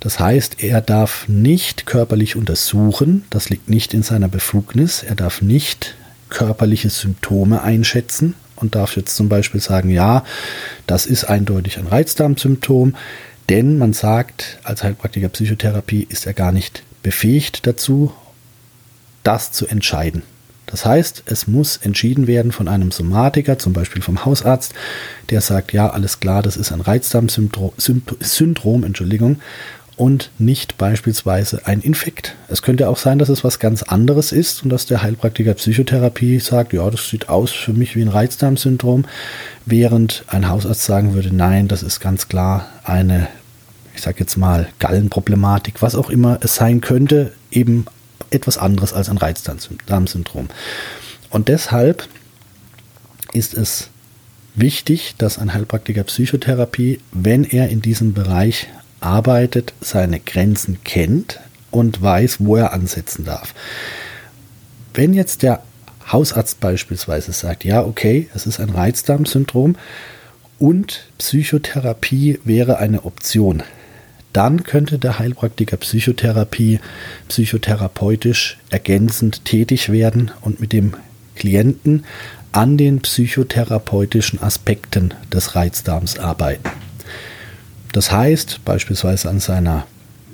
Das 0.00 0.18
heißt, 0.18 0.64
er 0.64 0.80
darf 0.80 1.28
nicht 1.28 1.86
körperlich 1.86 2.34
untersuchen, 2.34 3.22
das 3.30 3.48
liegt 3.48 3.70
nicht 3.70 3.94
in 3.94 4.02
seiner 4.02 4.26
Befugnis, 4.26 5.04
er 5.04 5.14
darf 5.14 5.40
nicht 5.40 5.94
körperliche 6.30 6.90
Symptome 6.90 7.62
einschätzen 7.62 8.34
und 8.56 8.74
darf 8.74 8.96
jetzt 8.96 9.14
zum 9.14 9.28
Beispiel 9.28 9.60
sagen, 9.60 9.88
ja, 9.88 10.24
das 10.88 11.06
ist 11.06 11.26
eindeutig 11.26 11.78
ein 11.78 11.86
Reizdarmsymptom, 11.86 12.96
denn 13.50 13.78
man 13.78 13.92
sagt, 13.92 14.58
als 14.64 14.82
Heilpraktiker 14.82 15.28
Psychotherapie 15.28 16.08
ist 16.10 16.26
er 16.26 16.32
gar 16.32 16.50
nicht 16.50 16.82
befähigt 17.04 17.68
dazu, 17.68 18.12
das 19.22 19.52
zu 19.52 19.68
entscheiden. 19.68 20.24
Das 20.72 20.86
heißt, 20.86 21.24
es 21.26 21.46
muss 21.46 21.76
entschieden 21.76 22.26
werden 22.26 22.50
von 22.50 22.66
einem 22.66 22.90
Somatiker, 22.90 23.58
zum 23.58 23.74
Beispiel 23.74 24.00
vom 24.00 24.24
Hausarzt, 24.24 24.72
der 25.30 25.42
sagt, 25.42 25.74
ja, 25.74 25.90
alles 25.90 26.18
klar, 26.18 26.42
das 26.42 26.56
ist 26.56 26.72
ein 26.72 26.80
Reizdarmsyndrom, 26.80 27.72
Syndrom, 27.76 28.82
Entschuldigung, 28.82 29.36
und 29.96 30.30
nicht 30.38 30.78
beispielsweise 30.78 31.66
ein 31.66 31.82
Infekt. 31.82 32.34
Es 32.48 32.62
könnte 32.62 32.88
auch 32.88 32.96
sein, 32.96 33.18
dass 33.18 33.28
es 33.28 33.44
was 33.44 33.58
ganz 33.58 33.82
anderes 33.82 34.32
ist 34.32 34.62
und 34.62 34.70
dass 34.70 34.86
der 34.86 35.02
Heilpraktiker 35.02 35.52
Psychotherapie 35.52 36.40
sagt, 36.40 36.72
ja, 36.72 36.88
das 36.88 37.10
sieht 37.10 37.28
aus 37.28 37.52
für 37.52 37.74
mich 37.74 37.94
wie 37.94 38.02
ein 38.02 38.08
Reizdarmsyndrom, 38.08 39.04
während 39.66 40.24
ein 40.28 40.48
Hausarzt 40.48 40.86
sagen 40.86 41.12
würde, 41.12 41.36
nein, 41.36 41.68
das 41.68 41.82
ist 41.82 42.00
ganz 42.00 42.28
klar 42.28 42.66
eine, 42.82 43.28
ich 43.94 44.00
sage 44.00 44.20
jetzt 44.20 44.38
mal, 44.38 44.68
Gallenproblematik, 44.78 45.82
was 45.82 45.94
auch 45.94 46.08
immer 46.08 46.38
es 46.42 46.54
sein 46.54 46.80
könnte, 46.80 47.32
eben 47.50 47.84
etwas 48.30 48.58
anderes 48.58 48.92
als 48.92 49.08
ein 49.08 49.18
Reizdarmsyndrom. 49.18 50.48
Und 51.30 51.48
deshalb 51.48 52.08
ist 53.32 53.54
es 53.54 53.88
wichtig, 54.54 55.14
dass 55.18 55.38
ein 55.38 55.54
Heilpraktiker 55.54 56.04
Psychotherapie, 56.04 57.00
wenn 57.12 57.44
er 57.44 57.68
in 57.68 57.80
diesem 57.80 58.12
Bereich 58.12 58.68
arbeitet, 59.00 59.72
seine 59.80 60.20
Grenzen 60.20 60.84
kennt 60.84 61.40
und 61.70 62.02
weiß, 62.02 62.36
wo 62.40 62.56
er 62.56 62.72
ansetzen 62.72 63.24
darf. 63.24 63.54
Wenn 64.94 65.14
jetzt 65.14 65.42
der 65.42 65.62
Hausarzt 66.10 66.60
beispielsweise 66.60 67.32
sagt, 67.32 67.64
ja, 67.64 67.82
okay, 67.82 68.28
es 68.34 68.46
ist 68.46 68.60
ein 68.60 68.70
Reizdarmsyndrom 68.70 69.76
und 70.58 71.04
Psychotherapie 71.18 72.40
wäre 72.44 72.78
eine 72.78 73.04
Option, 73.04 73.62
dann 74.32 74.62
könnte 74.64 74.98
der 74.98 75.18
Heilpraktiker 75.18 75.76
Psychotherapie 75.76 76.80
psychotherapeutisch 77.28 78.58
ergänzend 78.70 79.44
tätig 79.44 79.90
werden 79.90 80.30
und 80.40 80.60
mit 80.60 80.72
dem 80.72 80.94
Klienten 81.36 82.04
an 82.52 82.76
den 82.76 83.00
psychotherapeutischen 83.00 84.42
Aspekten 84.42 85.14
des 85.32 85.54
Reizdarms 85.54 86.18
arbeiten. 86.18 86.68
Das 87.92 88.10
heißt 88.10 88.64
beispielsweise 88.64 89.28
an 89.28 89.40
seiner 89.40 89.86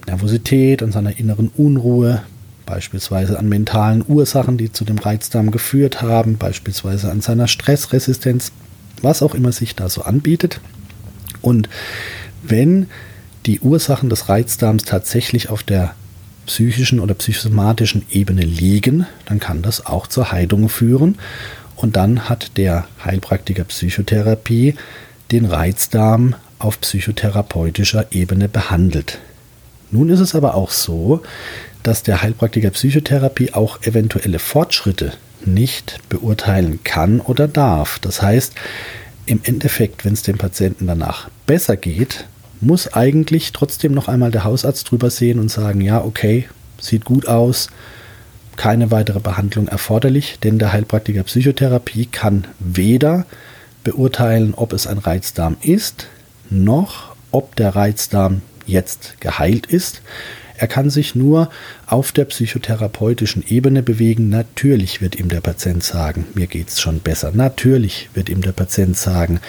Nervosität, 0.07 0.83
an 0.83 0.93
seiner 0.93 1.19
inneren 1.19 1.51
Unruhe, 1.57 2.23
beispielsweise 2.67 3.39
an 3.39 3.49
mentalen 3.49 4.05
Ursachen, 4.07 4.59
die 4.59 4.73
zu 4.73 4.85
dem 4.85 4.99
Reizdarm 4.99 5.51
geführt 5.51 6.03
haben, 6.03 6.39
beispielsweise 6.39 7.11
an 7.11 7.21
seiner 7.21 7.49
Stressresistenz, 7.49 8.53
was 9.03 9.23
auch 9.23 9.35
immer 9.35 9.53
sich 9.53 9.75
da 9.75 9.89
so 9.89 10.03
anbietet. 10.03 10.61
Und 11.41 11.69
wenn 12.43 12.89
die 13.49 13.61
Ursachen 13.61 14.11
des 14.11 14.29
Reizdarms 14.29 14.85
tatsächlich 14.85 15.49
auf 15.49 15.63
der 15.63 15.95
psychischen 16.47 17.01
oder 17.01 17.15
psychosomatischen 17.15 18.05
Ebene 18.11 18.43
liegen, 18.43 19.07
dann 19.25 19.41
kann 19.41 19.63
das 19.63 19.87
auch 19.87 20.07
zur 20.07 20.31
Heilung 20.31 20.69
führen. 20.69 21.19
Und 21.75 21.97
dann 21.97 22.29
hat 22.29 22.57
der 22.57 22.87
Heilpraktiker 23.05 23.65
Psychotherapie 23.65 24.75
den 25.33 25.47
Reizdarm 25.47 26.35
auf 26.59 26.81
psychotherapeutischer 26.81 28.07
Ebene 28.11 28.49
behandelt. 28.49 29.19
Nun 29.91 30.11
ist 30.11 30.21
es 30.21 30.35
aber 30.35 30.55
auch 30.55 30.71
so, 30.71 31.23
dass 31.83 32.03
der 32.03 32.21
Heilpraktiker 32.21 32.71
Psychotherapie 32.71 33.55
auch 33.55 33.83
eventuelle 33.83 34.39
Fortschritte 34.39 35.13
nicht 35.45 36.01
beurteilen 36.11 36.81
kann 36.85 37.21
oder 37.21 37.49
darf. 37.49 37.99
Das 38.01 38.21
heißt, 38.21 38.55
im 39.25 39.41
Endeffekt, 39.43 40.05
wenn 40.05 40.13
es 40.13 40.23
dem 40.23 40.37
Patienten 40.37 40.87
danach 40.87 41.31
besser 41.47 41.77
geht, 41.77 42.27
muss 42.61 42.93
eigentlich 42.93 43.53
trotzdem 43.53 43.93
noch 43.93 44.09
einmal 44.09 44.31
der 44.31 44.45
Hausarzt 44.45 44.91
drüber 44.91 45.11
sehen 45.11 45.39
und 45.39 45.51
sagen, 45.51 45.81
ja, 45.81 46.03
okay, 46.03 46.49
sieht 46.81 47.05
gut 47.05 47.29
aus, 47.29 47.69
keine 48.57 48.91
weitere 48.91 49.21
Behandlung 49.21 49.69
erforderlich, 49.69 50.39
denn 50.43 50.59
der 50.59 50.73
Heilpraktiker 50.73 51.23
Psychotherapie 51.23 52.07
kann 52.07 52.47
weder 52.59 53.25
beurteilen, 53.85 54.55
ob 54.55 54.73
es 54.73 54.87
ein 54.87 54.99
Reizdarm 54.99 55.57
ist, 55.61 56.09
noch 56.51 57.15
ob 57.31 57.57
der 57.57 57.77
Reizdarm 57.77 58.43
jetzt 58.67 59.21
geheilt 59.21 59.67
ist. 59.67 60.03
Er 60.57 60.67
kann 60.67 60.91
sich 60.91 61.15
nur 61.15 61.51
auf 61.87 62.11
der 62.11 62.25
psychotherapeutischen 62.25 63.45
Ebene 63.47 63.83
bewegen. 63.83 64.29
Natürlich 64.29 65.01
wird 65.01 65.15
ihm 65.15 65.29
der 65.29 65.41
Patient 65.41 65.85
sagen, 65.85 66.27
mir 66.35 66.49
geht 66.49 66.69
es 66.69 66.81
schon 66.81 66.99
besser. 66.99 67.31
Natürlich 67.33 68.11
wird 68.15 68.29
ihm 68.29 68.43
der 68.43 68.53
Patient 68.53 68.97
sagen, 68.97 69.41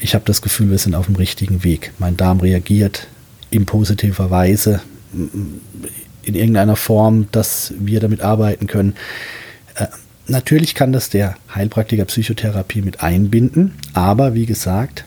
ich 0.00 0.14
habe 0.14 0.24
das 0.24 0.42
Gefühl, 0.42 0.70
wir 0.70 0.78
sind 0.78 0.94
auf 0.94 1.06
dem 1.06 1.16
richtigen 1.16 1.62
Weg. 1.62 1.92
Mein 1.98 2.16
Darm 2.16 2.40
reagiert 2.40 3.06
in 3.50 3.66
positiver 3.66 4.30
Weise 4.30 4.80
in 5.12 6.34
irgendeiner 6.34 6.76
Form, 6.76 7.28
dass 7.32 7.74
wir 7.78 8.00
damit 8.00 8.20
arbeiten 8.20 8.66
können. 8.66 8.94
Äh, 9.74 9.86
natürlich 10.26 10.74
kann 10.74 10.92
das 10.92 11.10
der 11.10 11.36
Heilpraktiker 11.54 12.04
Psychotherapie 12.04 12.82
mit 12.82 13.02
einbinden, 13.02 13.74
aber 13.92 14.34
wie 14.34 14.46
gesagt, 14.46 15.04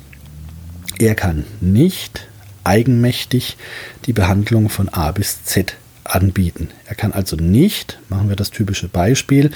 er 1.00 1.15
kann 1.15 1.45
nicht 1.62 2.27
eigenmächtig 2.63 3.57
die 4.05 4.13
Behandlung 4.13 4.69
von 4.69 4.89
A 4.89 5.12
bis 5.12 5.43
Z 5.43 5.75
anbieten. 6.03 6.69
Er 6.85 6.95
kann 6.95 7.13
also 7.13 7.35
nicht, 7.35 8.00
machen 8.09 8.29
wir 8.29 8.35
das 8.35 8.51
typische 8.51 8.88
Beispiel, 8.88 9.51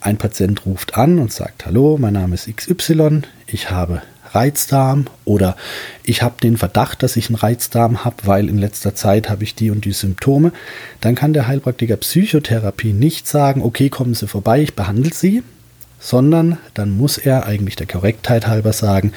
ein 0.00 0.18
Patient 0.18 0.66
ruft 0.66 0.96
an 0.96 1.18
und 1.18 1.32
sagt, 1.32 1.66
hallo, 1.66 1.96
mein 1.98 2.14
Name 2.14 2.34
ist 2.34 2.54
XY, 2.54 3.22
ich 3.46 3.70
habe 3.70 4.02
Reizdarm 4.36 5.06
oder 5.24 5.56
ich 6.04 6.22
habe 6.22 6.36
den 6.42 6.58
Verdacht, 6.58 7.02
dass 7.02 7.16
ich 7.16 7.28
einen 7.28 7.36
Reizdarm 7.36 8.04
habe, 8.04 8.16
weil 8.24 8.48
in 8.48 8.58
letzter 8.58 8.94
Zeit 8.94 9.30
habe 9.30 9.42
ich 9.44 9.54
die 9.54 9.70
und 9.70 9.86
die 9.86 9.92
Symptome, 9.92 10.52
dann 11.00 11.14
kann 11.14 11.32
der 11.32 11.48
Heilpraktiker 11.48 11.96
Psychotherapie 11.96 12.92
nicht 12.92 13.26
sagen, 13.26 13.62
okay, 13.62 13.88
kommen 13.88 14.14
Sie 14.14 14.28
vorbei, 14.28 14.60
ich 14.60 14.74
behandle 14.74 15.12
Sie, 15.12 15.42
sondern 15.98 16.58
dann 16.74 16.90
muss 16.90 17.16
er 17.16 17.46
eigentlich 17.46 17.76
der 17.76 17.86
Korrektheit 17.86 18.46
halber 18.46 18.74
sagen, 18.74 19.12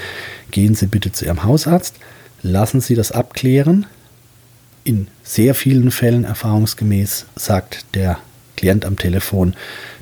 gehen 0.52 0.74
Sie 0.74 0.88
bitte 0.88 1.12
zu 1.12 1.26
Ihrem 1.26 1.44
Hausarzt, 1.44 1.96
lassen 2.42 2.80
Sie 2.80 2.96
das 2.96 3.12
abklären. 3.12 3.86
In 4.86 5.08
sehr 5.24 5.54
vielen 5.54 5.92
Fällen 5.92 6.24
erfahrungsgemäß 6.24 7.26
sagt 7.36 7.86
der 7.94 8.18
Klient 8.60 8.84
am 8.84 8.98
Telefon, 8.98 9.56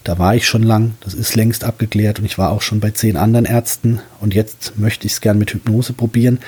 da 0.03 0.17
war 0.17 0.33
ich 0.33 0.47
schon 0.47 0.63
lang, 0.63 0.95
das 1.01 1.13
ist 1.13 1.35
längst 1.35 1.63
abgeklärt 1.63 2.17
und 2.17 2.25
ich 2.25 2.39
war 2.39 2.49
auch 2.49 2.63
schon 2.63 2.79
bei 2.79 2.89
zehn 2.89 3.15
anderen 3.15 3.45
Ärzten 3.45 3.99
und 4.19 4.33
jetzt 4.33 4.79
möchte 4.79 5.05
ich 5.05 5.13
es 5.13 5.21
gern 5.21 5.37
mit 5.37 5.53
Hypnose 5.53 5.93
probieren. 5.93 6.39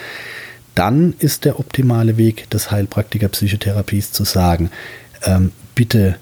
Dann 0.73 1.13
ist 1.19 1.45
der 1.45 1.59
optimale 1.59 2.17
Weg 2.17 2.49
des 2.49 2.71
Heilpraktiker 2.71 3.27
Psychotherapies 3.27 4.11
zu 4.11 4.23
sagen, 4.23 4.71
ähm, 5.23 5.51
bitte 5.75 6.15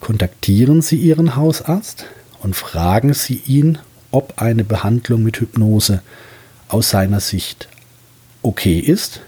kontaktieren 0.00 0.80
Sie 0.80 0.96
Ihren 0.96 1.36
Hausarzt 1.36 2.06
und 2.40 2.56
fragen 2.56 3.12
Sie 3.12 3.42
ihn, 3.46 3.76
ob 4.12 4.40
eine 4.40 4.64
Behandlung 4.64 5.22
mit 5.22 5.40
Hypnose 5.40 6.00
aus 6.68 6.88
seiner 6.88 7.20
Sicht 7.20 7.68
okay 8.40 8.78
ist. 8.78 9.20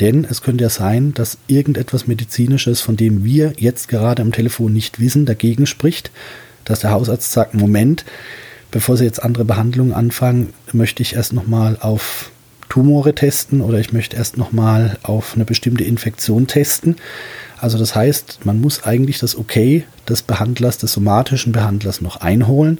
Denn 0.00 0.24
es 0.28 0.42
könnte 0.42 0.64
ja 0.64 0.70
sein, 0.70 1.12
dass 1.14 1.38
irgendetwas 1.48 2.06
Medizinisches, 2.06 2.80
von 2.80 2.96
dem 2.96 3.24
wir 3.24 3.52
jetzt 3.56 3.88
gerade 3.88 4.22
am 4.22 4.32
Telefon 4.32 4.72
nicht 4.72 5.00
wissen, 5.00 5.26
dagegen 5.26 5.66
spricht 5.66 6.10
dass 6.68 6.80
der 6.80 6.90
Hausarzt 6.90 7.32
sagt, 7.32 7.54
Moment, 7.54 8.04
bevor 8.70 8.96
Sie 8.96 9.04
jetzt 9.04 9.22
andere 9.22 9.44
Behandlungen 9.44 9.92
anfangen, 9.92 10.52
möchte 10.72 11.02
ich 11.02 11.14
erst 11.14 11.32
nochmal 11.32 11.78
auf 11.80 12.30
Tumore 12.68 13.14
testen 13.14 13.62
oder 13.62 13.78
ich 13.78 13.92
möchte 13.94 14.16
erst 14.16 14.36
nochmal 14.36 14.98
auf 15.02 15.34
eine 15.34 15.46
bestimmte 15.46 15.84
Infektion 15.84 16.46
testen. 16.46 16.96
Also 17.56 17.78
das 17.78 17.94
heißt, 17.94 18.40
man 18.44 18.60
muss 18.60 18.84
eigentlich 18.84 19.18
das 19.18 19.36
Okay 19.36 19.84
des 20.06 20.20
Behandlers, 20.20 20.76
des 20.76 20.92
somatischen 20.92 21.52
Behandlers 21.52 22.02
noch 22.02 22.18
einholen. 22.18 22.78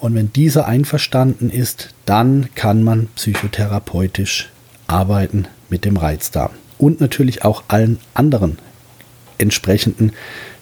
Und 0.00 0.14
wenn 0.14 0.32
dieser 0.32 0.66
einverstanden 0.66 1.48
ist, 1.48 1.94
dann 2.04 2.50
kann 2.54 2.82
man 2.82 3.06
psychotherapeutisch 3.16 4.50
arbeiten 4.92 5.46
mit 5.68 5.84
dem 5.84 5.96
Reizdarm. 5.96 6.52
und 6.78 7.00
natürlich 7.00 7.44
auch 7.44 7.62
allen 7.68 7.98
anderen 8.12 8.58
entsprechenden 9.38 10.12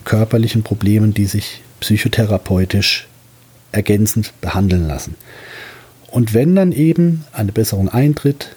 körperlichen 0.05 0.63
Problemen, 0.63 1.15
die 1.15 1.25
sich 1.25 1.63
psychotherapeutisch 1.81 3.09
ergänzend 3.73 4.33
behandeln 4.43 4.87
lassen. 4.87 5.15
Und 6.11 6.35
wenn 6.35 6.55
dann 6.55 6.73
eben 6.73 7.25
eine 7.33 7.53
Besserung 7.53 7.89
eintritt, 7.89 8.55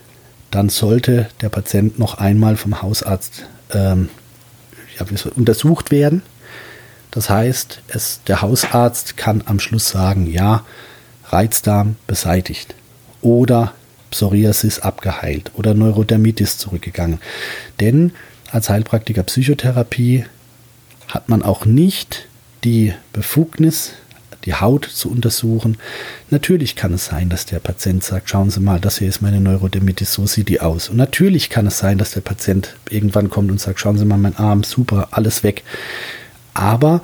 dann 0.51 0.67
sollte 0.69 1.29
der 1.41 1.49
Patient 1.49 1.99
noch 1.99 2.17
einmal 2.17 2.57
vom 2.57 2.81
Hausarzt 2.81 3.45
ähm, 3.71 4.09
ja, 4.99 5.05
untersucht 5.35 5.89
werden. 5.89 6.21
Das 7.11 7.29
heißt, 7.29 7.81
es, 7.87 8.21
der 8.27 8.41
Hausarzt 8.41 9.15
kann 9.15 9.43
am 9.45 9.59
Schluss 9.59 9.87
sagen, 9.87 10.27
ja, 10.27 10.65
Reizdarm 11.29 11.95
beseitigt 12.07 12.75
oder 13.21 13.73
Psoriasis 14.13 14.79
abgeheilt 14.79 15.49
oder 15.55 15.73
Neurodermitis 15.73 16.59
zurückgegangen. 16.59 17.19
Denn 17.79 18.11
als 18.51 18.69
Heilpraktiker 18.69 19.23
Psychotherapie 19.23 20.25
hat 21.07 21.29
man 21.29 21.41
auch 21.41 21.65
nicht 21.65 22.27
die 22.63 22.93
Befugnis, 23.11 23.93
die 24.45 24.53
Haut 24.53 24.85
zu 24.85 25.09
untersuchen. 25.09 25.77
Natürlich 26.29 26.75
kann 26.75 26.93
es 26.93 27.05
sein, 27.05 27.29
dass 27.29 27.47
der 27.47 27.59
Patient 27.59 28.03
sagt, 28.03 28.29
schauen 28.29 28.51
Sie 28.51 28.59
mal, 28.59 28.79
das 28.79 28.99
hier 28.99 29.09
ist 29.09 29.21
meine 29.21 29.41
Neurodermitis, 29.41 30.13
so 30.13 30.27
sieht 30.27 30.49
die 30.49 30.61
aus. 30.61 30.89
Und 30.89 30.97
natürlich 30.97 31.49
kann 31.49 31.65
es 31.65 31.79
sein, 31.79 31.97
dass 31.97 32.11
der 32.11 32.21
Patient 32.21 32.75
irgendwann 32.89 33.31
kommt 33.31 33.49
und 33.49 33.59
sagt, 33.59 33.79
schauen 33.79 33.97
Sie 33.97 34.05
mal, 34.05 34.17
mein 34.17 34.37
Arm, 34.37 34.63
super, 34.63 35.07
alles 35.11 35.41
weg. 35.43 35.63
Aber 36.53 37.01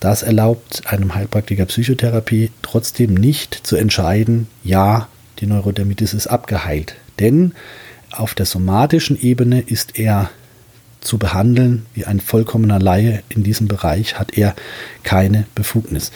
das 0.00 0.22
erlaubt 0.22 0.82
einem 0.86 1.14
Heilpraktiker 1.14 1.64
Psychotherapie 1.66 2.50
trotzdem 2.60 3.14
nicht 3.14 3.54
zu 3.66 3.76
entscheiden, 3.76 4.48
ja, 4.62 5.08
die 5.40 5.46
Neurodermitis 5.46 6.14
ist 6.14 6.26
abgeheilt. 6.26 6.96
Denn 7.18 7.52
auf 8.10 8.34
der 8.34 8.46
somatischen 8.46 9.20
Ebene 9.20 9.60
ist 9.60 9.98
er 9.98 10.30
zu 11.00 11.18
behandeln 11.18 11.86
wie 11.94 12.04
ein 12.04 12.20
vollkommener 12.20 12.78
Laie 12.78 13.22
in 13.28 13.42
diesem 13.42 13.68
Bereich 13.68 14.18
hat 14.18 14.36
er 14.36 14.54
keine 15.02 15.46
Befugnis. 15.54 16.12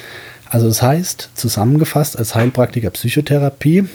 Also 0.50 0.68
das 0.68 0.82
heißt, 0.82 1.30
zusammengefasst 1.34 2.18
als 2.18 2.34
Heilpraktiker 2.34 2.90
Psychotherapie 2.90 3.88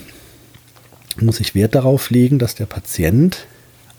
muss 1.20 1.40
ich 1.40 1.56
Wert 1.56 1.76
darauf 1.76 2.10
legen, 2.10 2.40
dass 2.40 2.56
der 2.56 2.66
Patient 2.66 3.46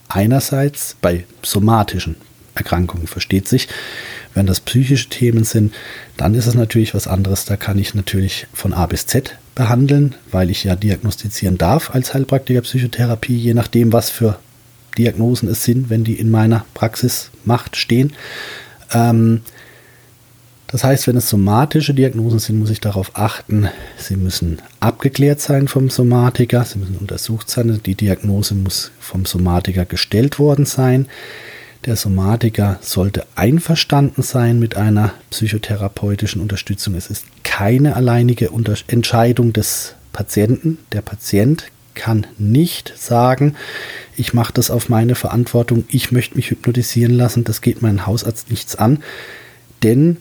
einerseits 0.08 0.96
bei 1.00 1.24
somatischen 1.42 2.16
Erkrankungen 2.60 3.06
versteht 3.06 3.48
sich, 3.48 3.68
wenn 4.34 4.46
das 4.46 4.60
psychische 4.60 5.08
Themen 5.08 5.44
sind, 5.44 5.74
dann 6.16 6.34
ist 6.34 6.46
es 6.46 6.54
natürlich 6.54 6.94
was 6.94 7.08
anderes. 7.08 7.44
Da 7.44 7.56
kann 7.56 7.78
ich 7.78 7.94
natürlich 7.94 8.46
von 8.52 8.72
A 8.72 8.86
bis 8.86 9.06
Z 9.06 9.36
behandeln, 9.54 10.14
weil 10.30 10.50
ich 10.50 10.64
ja 10.64 10.76
diagnostizieren 10.76 11.58
darf 11.58 11.94
als 11.94 12.14
Heilpraktiker 12.14 12.60
Psychotherapie, 12.60 13.36
je 13.36 13.54
nachdem, 13.54 13.92
was 13.92 14.10
für 14.10 14.38
Diagnosen 14.98 15.48
es 15.48 15.64
sind, 15.64 15.90
wenn 15.90 16.04
die 16.04 16.14
in 16.14 16.30
meiner 16.30 16.64
Praxismacht 16.74 17.76
stehen. 17.76 18.12
Ähm, 18.92 19.42
das 20.70 20.84
heißt, 20.84 21.08
wenn 21.08 21.16
es 21.16 21.28
somatische 21.28 21.94
Diagnosen 21.94 22.38
sind, 22.38 22.58
muss 22.60 22.70
ich 22.70 22.80
darauf 22.80 23.16
achten, 23.16 23.68
sie 23.96 24.16
müssen 24.16 24.62
abgeklärt 24.78 25.40
sein 25.40 25.66
vom 25.66 25.90
Somatiker, 25.90 26.64
sie 26.64 26.78
müssen 26.78 26.96
untersucht 26.96 27.50
sein, 27.50 27.80
die 27.84 27.96
Diagnose 27.96 28.54
muss 28.54 28.92
vom 29.00 29.26
Somatiker 29.26 29.84
gestellt 29.84 30.38
worden 30.38 30.66
sein. 30.66 31.08
Der 31.86 31.96
Somatiker 31.96 32.78
sollte 32.82 33.26
einverstanden 33.36 34.22
sein 34.22 34.58
mit 34.58 34.76
einer 34.76 35.14
psychotherapeutischen 35.30 36.42
Unterstützung. 36.42 36.94
Es 36.94 37.08
ist 37.08 37.24
keine 37.42 37.96
alleinige 37.96 38.50
Entscheidung 38.86 39.54
des 39.54 39.94
Patienten. 40.12 40.76
Der 40.92 41.00
Patient 41.00 41.64
kann 41.94 42.26
nicht 42.38 42.92
sagen, 42.96 43.56
ich 44.16 44.34
mache 44.34 44.52
das 44.52 44.70
auf 44.70 44.88
meine 44.88 45.14
Verantwortung, 45.14 45.84
ich 45.88 46.12
möchte 46.12 46.36
mich 46.36 46.50
hypnotisieren 46.50 47.14
lassen, 47.14 47.44
das 47.44 47.62
geht 47.62 47.82
meinen 47.82 48.06
Hausarzt 48.06 48.50
nichts 48.50 48.76
an, 48.76 49.02
denn 49.82 50.18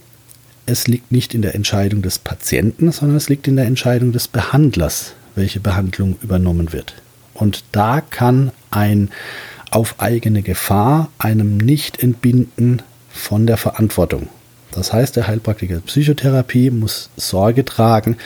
es 0.66 0.88
liegt 0.88 1.12
nicht 1.12 1.34
in 1.34 1.42
der 1.42 1.56
Entscheidung 1.56 2.02
des 2.02 2.20
Patienten, 2.20 2.92
sondern 2.92 3.18
es 3.18 3.30
liegt 3.30 3.48
in 3.48 3.56
der 3.56 3.66
Entscheidung 3.66 4.12
des 4.12 4.28
Behandlers, 4.28 5.14
welche 5.36 5.60
Behandlung 5.60 6.18
übernommen 6.22 6.74
wird. 6.74 6.96
Und 7.34 7.64
da 7.72 8.02
kann 8.02 8.52
ein 8.72 9.10
auf 9.72 9.96
eigene 10.00 10.42
Gefahr 10.42 11.10
einem 11.18 11.58
nicht 11.58 12.02
entbinden 12.02 12.82
von 13.10 13.48
der 13.48 13.58
Verantwortung. 13.58 14.30
Das 14.72 14.94
heißt, 14.94 15.16
der 15.16 15.28
Heilpraktiker 15.28 15.80
Psychotherapie 15.80 16.70
muss 16.70 17.10
Sorge 17.18 17.66
tragen, 17.66 18.18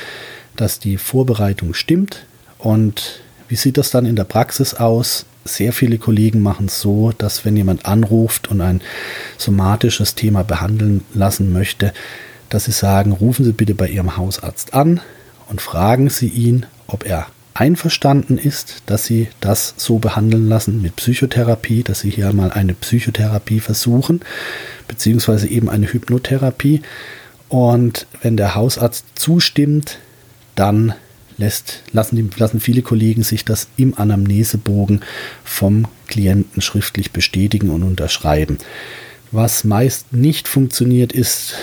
dass 0.56 0.80
die 0.80 0.98
Vorbereitung 0.98 1.74
stimmt. 1.74 2.26
Und 2.58 3.22
wie 3.48 3.56
sieht 3.56 3.78
das 3.78 3.92
dann 3.92 4.06
in 4.06 4.16
der 4.16 4.26
Praxis 4.26 4.74
aus? 4.74 5.26
Sehr 5.46 5.74
viele 5.74 5.98
Kollegen 5.98 6.42
machen 6.42 6.68
es 6.68 6.80
so, 6.80 7.12
dass 7.18 7.44
wenn 7.44 7.58
jemand 7.58 7.86
anruft 7.86 8.50
und 8.50 8.62
ein 8.62 8.82
somatisches 9.38 10.16
Thema 10.16 10.44
behandeln 10.44 11.04
lassen 11.14 11.52
möchte, 11.52 11.94
dass 12.50 12.66
sie 12.66 12.72
sagen, 12.72 13.12
rufen 13.12 13.44
Sie 13.44 13.52
bitte 13.52 13.74
bei 13.74 13.90
Ihrem 13.90 14.16
Hausarzt 14.16 14.74
an 14.74 15.02
und 15.50 15.60
fragen 15.60 16.10
Sie 16.10 16.28
ihn, 16.28 16.66
ob 16.88 17.06
er 17.06 17.28
einverstanden 17.54 18.38
ist, 18.38 18.84
dass 18.86 19.06
sie 19.06 19.28
das 19.40 19.76
so 19.78 20.00
behandeln 20.00 20.48
lassen 20.48 20.82
mit 20.82 20.96
Psychotherapie, 20.96 21.84
dass 21.84 22.00
sie 22.00 22.10
hier 22.10 22.34
mal 22.34 22.52
eine 22.52 22.74
Psychotherapie 22.74 23.60
versuchen, 23.60 24.22
beziehungsweise 24.88 25.48
eben 25.48 25.70
eine 25.70 25.92
Hypnotherapie. 25.92 26.82
Und 27.50 28.08
wenn 28.22 28.38
der 28.38 28.56
Hausarzt 28.56 29.06
zustimmt, 29.16 30.00
dann 30.56 30.94
lässt, 31.38 31.82
lassen, 31.92 32.16
die, 32.16 32.30
lassen 32.38 32.60
viele 32.60 32.82
Kollegen 32.82 33.24
sich 33.24 33.46
das 33.46 33.68
im 33.78 33.98
Anamnesebogen 33.98 35.02
vom 35.44 35.88
Klienten 36.08 36.62
schriftlich 36.62 37.12
bestätigen 37.12 37.70
und 37.70 37.84
unterschreiben. 37.84 38.58
Was 39.34 39.64
meist 39.64 40.14
nicht 40.14 40.48
funktioniert, 40.48 41.12
ist 41.12 41.56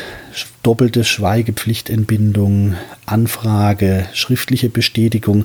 doppelte 0.65 1.05
Schweigepflichtentbindung, 1.05 2.75
Anfrage, 3.07 4.07
schriftliche 4.13 4.69
Bestätigung. 4.69 5.45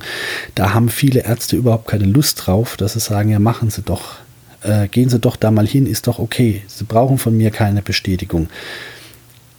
Da 0.56 0.74
haben 0.74 0.90
viele 0.90 1.24
Ärzte 1.24 1.56
überhaupt 1.56 1.88
keine 1.88 2.06
Lust 2.06 2.48
drauf, 2.48 2.78
dass 2.78 2.94
sie 2.94 3.00
sagen, 3.00 3.30
ja, 3.30 3.38
machen 3.38 3.70
Sie 3.70 3.84
doch, 3.84 4.16
äh, 4.64 4.88
gehen 4.88 5.10
Sie 5.10 5.20
doch 5.20 5.36
da 5.36 5.52
mal 5.52 5.68
hin, 5.68 5.86
ist 5.86 6.08
doch 6.08 6.18
okay. 6.18 6.64
Sie 6.66 6.86
brauchen 6.86 7.20
von 7.20 7.38
mir 7.38 7.52
keine 7.52 7.84
Bestätigung. 7.84 8.50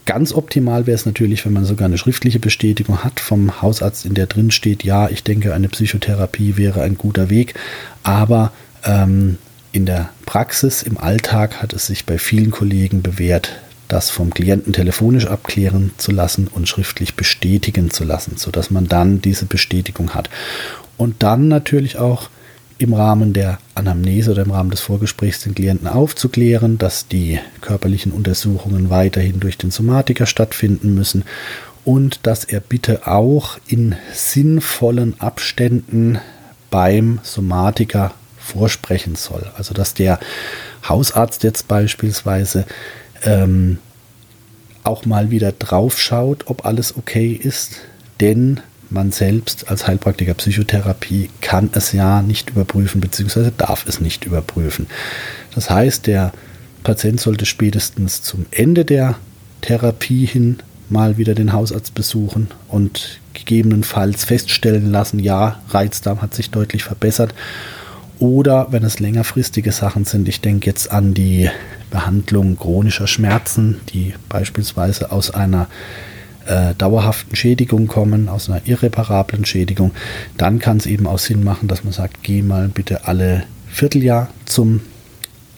Ganz 0.05 0.33
optimal 0.33 0.89
wäre 0.89 0.97
es 0.97 1.07
natürlich, 1.07 1.47
wenn 1.47 1.53
man 1.53 1.65
sogar 1.65 1.87
eine 1.87 1.99
schriftliche 1.99 2.41
Bestätigung 2.41 3.05
hat 3.05 3.21
vom 3.21 3.63
Hausarzt, 3.63 4.05
in 4.05 4.15
der 4.15 4.27
drin 4.27 4.51
steht, 4.51 4.83
ja, 4.83 5.09
ich 5.09 5.23
denke, 5.23 5.55
eine 5.55 5.69
Psychotherapie 5.69 6.57
wäre 6.57 6.83
ein 6.83 6.99
guter 6.99 7.31
Weg, 7.31 7.55
aber 8.03 8.51
ähm, 8.85 9.39
in 9.77 9.85
der 9.85 10.09
Praxis, 10.25 10.83
im 10.83 10.97
Alltag 10.97 11.61
hat 11.61 11.75
es 11.75 11.87
sich 11.87 12.07
bei 12.07 12.19
vielen 12.19 12.51
Kollegen 12.51 13.03
bewährt, 13.03 13.61
das 13.89 14.09
vom 14.09 14.33
Klienten 14.33 14.73
telefonisch 14.73 15.27
abklären 15.27 15.93
zu 15.99 16.13
lassen 16.13 16.49
und 16.49 16.67
schriftlich 16.67 17.15
bestätigen 17.15 17.91
zu 17.91 18.05
lassen, 18.05 18.39
sodass 18.39 18.71
man 18.71 18.89
dann 18.89 19.21
diese 19.21 19.45
Bestätigung 19.45 20.15
hat. 20.15 20.31
Und 20.97 21.23
dann 21.23 21.49
natürlich 21.49 21.99
auch 21.99 22.31
im 22.79 22.95
Rahmen 22.95 23.35
der 23.35 23.59
Anamnese 23.75 24.31
oder 24.31 24.43
im 24.43 24.51
Rahmen 24.51 24.71
des 24.71 24.81
Vorgesprächs 24.81 25.43
den 25.43 25.55
Klienten 25.55 25.89
aufzuklären, 25.89 26.79
dass 26.79 27.07
die 27.07 27.39
körperlichen 27.61 28.13
Untersuchungen 28.13 28.89
weiterhin 28.89 29.41
durch 29.41 29.59
den 29.59 29.71
Somatiker 29.71 30.25
stattfinden 30.25 30.95
müssen 30.95 31.23
und 31.85 32.21
dass 32.23 32.45
er 32.45 32.61
bitte 32.61 33.07
auch 33.07 33.59
in 33.67 33.95
sinnvollen 34.15 35.21
Abständen 35.21 36.19
beim 36.71 37.21
Somatiker 37.23 38.15
vorsprechen 38.47 39.17
soll. 39.17 39.51
Also 39.57 39.75
dass 39.75 39.95
der 39.95 40.19
Hausarzt 40.89 41.43
jetzt 41.43 41.69
beispielsweise 41.69 42.65
ähm, 43.25 43.79
auch 44.85 45.05
mal 45.05 45.31
wieder 45.31 45.53
drauf 45.53 45.99
schaut, 46.01 46.45
ob 46.47 46.65
alles 46.65 46.97
okay 46.97 47.33
ist, 47.33 47.81
denn 48.21 48.61
man 48.89 49.11
selbst 49.11 49.69
als 49.69 49.89
Heilpraktiker 49.89 50.35
Psychotherapie 50.35 51.31
kann 51.41 51.71
es 51.73 51.93
ja 51.93 52.23
nicht 52.23 52.51
überprüfen, 52.51 53.01
beziehungsweise 53.01 53.53
darf 53.57 53.85
es 53.89 54.01
nicht 54.01 54.25
überprüfen. 54.25 54.87
Das 55.55 55.71
heißt, 55.71 56.07
der 56.07 56.33
Patient 56.85 57.21
sollte 57.21 57.47
spätestens 57.47 58.23
zum 58.23 58.47
Ende 58.53 58.85
der 58.85 59.17
Therapie 59.61 60.25
hin 60.25 60.59
mal 60.89 61.17
wieder 61.19 61.35
den 61.35 61.53
Hausarzt 61.53 61.95
besuchen 61.95 62.49
und 62.69 63.19
gegebenenfalls 63.35 64.25
feststellen 64.25 64.93
lassen, 64.93 65.19
ja, 65.19 65.61
Reizdarm 65.71 66.23
hat 66.23 66.35
sich 66.35 66.51
deutlich 66.51 66.85
verbessert. 66.85 67.35
Oder 68.19 68.69
wenn 68.71 68.83
es 68.83 68.99
längerfristige 68.99 69.73
Sachen 69.73 70.05
sind, 70.05 70.29
ich 70.29 70.41
denke 70.41 70.67
jetzt 70.67 70.91
an 70.91 71.13
die 71.13 71.51
Behandlung 71.91 72.57
chronischer 72.57 73.07
Schmerzen, 73.07 73.81
die 73.93 74.15
beispielsweise 74.29 75.13
aus 75.13 75.31
einer 75.31 75.69
äh, 76.47 76.75
dauerhaften 76.77 77.37
Schädigung 77.37 77.89
kommen, 77.89 78.29
aus 78.29 78.49
einer 78.49 78.63
irreparablen 78.65 79.45
Schädigung, 79.45 79.93
dann 80.37 80.59
kann 80.59 80.79
es 80.79 80.87
eben 80.87 81.07
auch 81.07 81.19
Sinn 81.19 81.45
machen, 81.45 81.69
dass 81.69 81.85
man 81.85 81.93
sagt, 81.93 82.23
geh 82.23 82.43
mal 82.43 82.69
bitte 82.69 83.07
alle 83.07 83.45
Vierteljahr 83.69 84.29
zum 84.47 84.81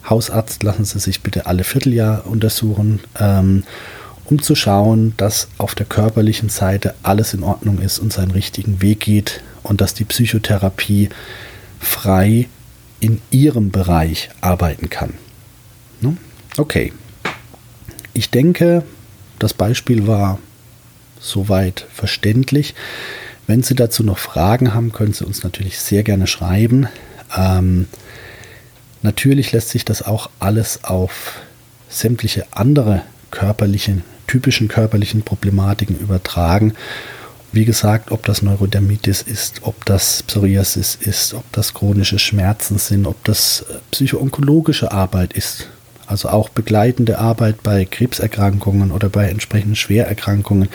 Hausarzt, 0.08 0.62
lassen 0.62 0.84
Sie 0.84 0.98
sich 0.98 1.22
bitte 1.22 1.46
alle 1.46 1.64
Vierteljahr 1.64 2.26
untersuchen, 2.26 3.00
ähm, 3.20 3.64
um 4.24 4.42
zu 4.42 4.54
schauen, 4.54 5.14
dass 5.16 5.48
auf 5.58 5.74
der 5.74 5.86
körperlichen 5.86 6.48
Seite 6.48 6.94
alles 7.02 7.34
in 7.34 7.42
Ordnung 7.42 7.78
ist 7.78 7.98
und 7.98 8.12
seinen 8.12 8.30
richtigen 8.30 8.82
Weg 8.82 9.00
geht 9.00 9.42
und 9.62 9.80
dass 9.80 9.94
die 9.94 10.04
Psychotherapie 10.04 11.10
frei 11.80 12.48
in 13.00 13.20
ihrem 13.30 13.70
Bereich 13.70 14.30
arbeiten 14.40 14.90
kann. 14.90 15.14
Ne? 16.00 16.16
Okay. 16.56 16.92
Ich 18.12 18.30
denke, 18.30 18.82
das 19.38 19.54
Beispiel 19.54 20.06
war 20.06 20.38
soweit 21.20 21.86
verständlich. 21.92 22.74
Wenn 23.46 23.62
Sie 23.62 23.74
dazu 23.74 24.02
noch 24.02 24.18
Fragen 24.18 24.74
haben, 24.74 24.92
können 24.92 25.12
Sie 25.12 25.24
uns 25.24 25.42
natürlich 25.42 25.78
sehr 25.78 26.02
gerne 26.02 26.26
schreiben. 26.26 26.88
Ähm, 27.36 27.86
natürlich 29.02 29.52
lässt 29.52 29.70
sich 29.70 29.84
das 29.84 30.02
auch 30.02 30.30
alles 30.38 30.84
auf 30.84 31.40
sämtliche 31.88 32.46
andere 32.50 33.02
körperlichen, 33.30 34.02
typischen 34.26 34.68
körperlichen 34.68 35.22
Problematiken 35.22 35.98
übertragen. 35.98 36.74
Wie 37.50 37.64
gesagt, 37.64 38.10
ob 38.10 38.26
das 38.26 38.42
Neurodermitis 38.42 39.22
ist, 39.22 39.62
ob 39.62 39.84
das 39.86 40.22
Psoriasis 40.22 40.98
ist, 41.00 41.32
ob 41.32 41.50
das 41.52 41.72
chronische 41.72 42.18
Schmerzen 42.18 42.78
sind, 42.78 43.06
ob 43.06 43.24
das 43.24 43.64
äh, 43.70 43.78
psychoonkologische 43.90 44.92
Arbeit 44.92 45.32
ist, 45.32 45.68
also 46.06 46.28
auch 46.28 46.50
begleitende 46.50 47.18
Arbeit 47.18 47.62
bei 47.62 47.84
Krebserkrankungen 47.86 48.90
oder 48.90 49.08
bei 49.08 49.28
entsprechenden 49.28 49.76
Schwererkrankungen. 49.76 50.68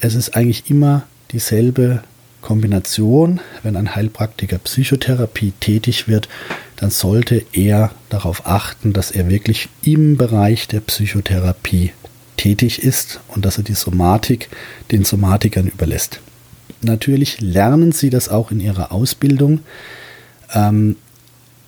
Es 0.00 0.14
ist 0.14 0.36
eigentlich 0.36 0.70
immer 0.70 1.04
dieselbe 1.32 2.02
Kombination. 2.40 3.40
Wenn 3.62 3.76
ein 3.76 3.94
Heilpraktiker 3.94 4.58
Psychotherapie 4.58 5.52
tätig 5.60 6.08
wird, 6.08 6.28
dann 6.76 6.90
sollte 6.90 7.44
er 7.52 7.90
darauf 8.08 8.46
achten, 8.46 8.92
dass 8.92 9.10
er 9.10 9.28
wirklich 9.28 9.68
im 9.82 10.16
Bereich 10.16 10.68
der 10.68 10.80
Psychotherapie 10.80 11.92
tätig 12.40 12.82
ist 12.82 13.20
und 13.28 13.44
dass 13.44 13.58
er 13.58 13.64
die 13.64 13.74
Somatik 13.74 14.48
den 14.90 15.04
Somatikern 15.04 15.66
überlässt. 15.66 16.20
Natürlich 16.80 17.42
lernen 17.42 17.92
sie 17.92 18.08
das 18.08 18.30
auch 18.30 18.50
in 18.50 18.60
ihrer 18.60 18.92
Ausbildung. 18.92 19.60
Ähm, 20.54 20.96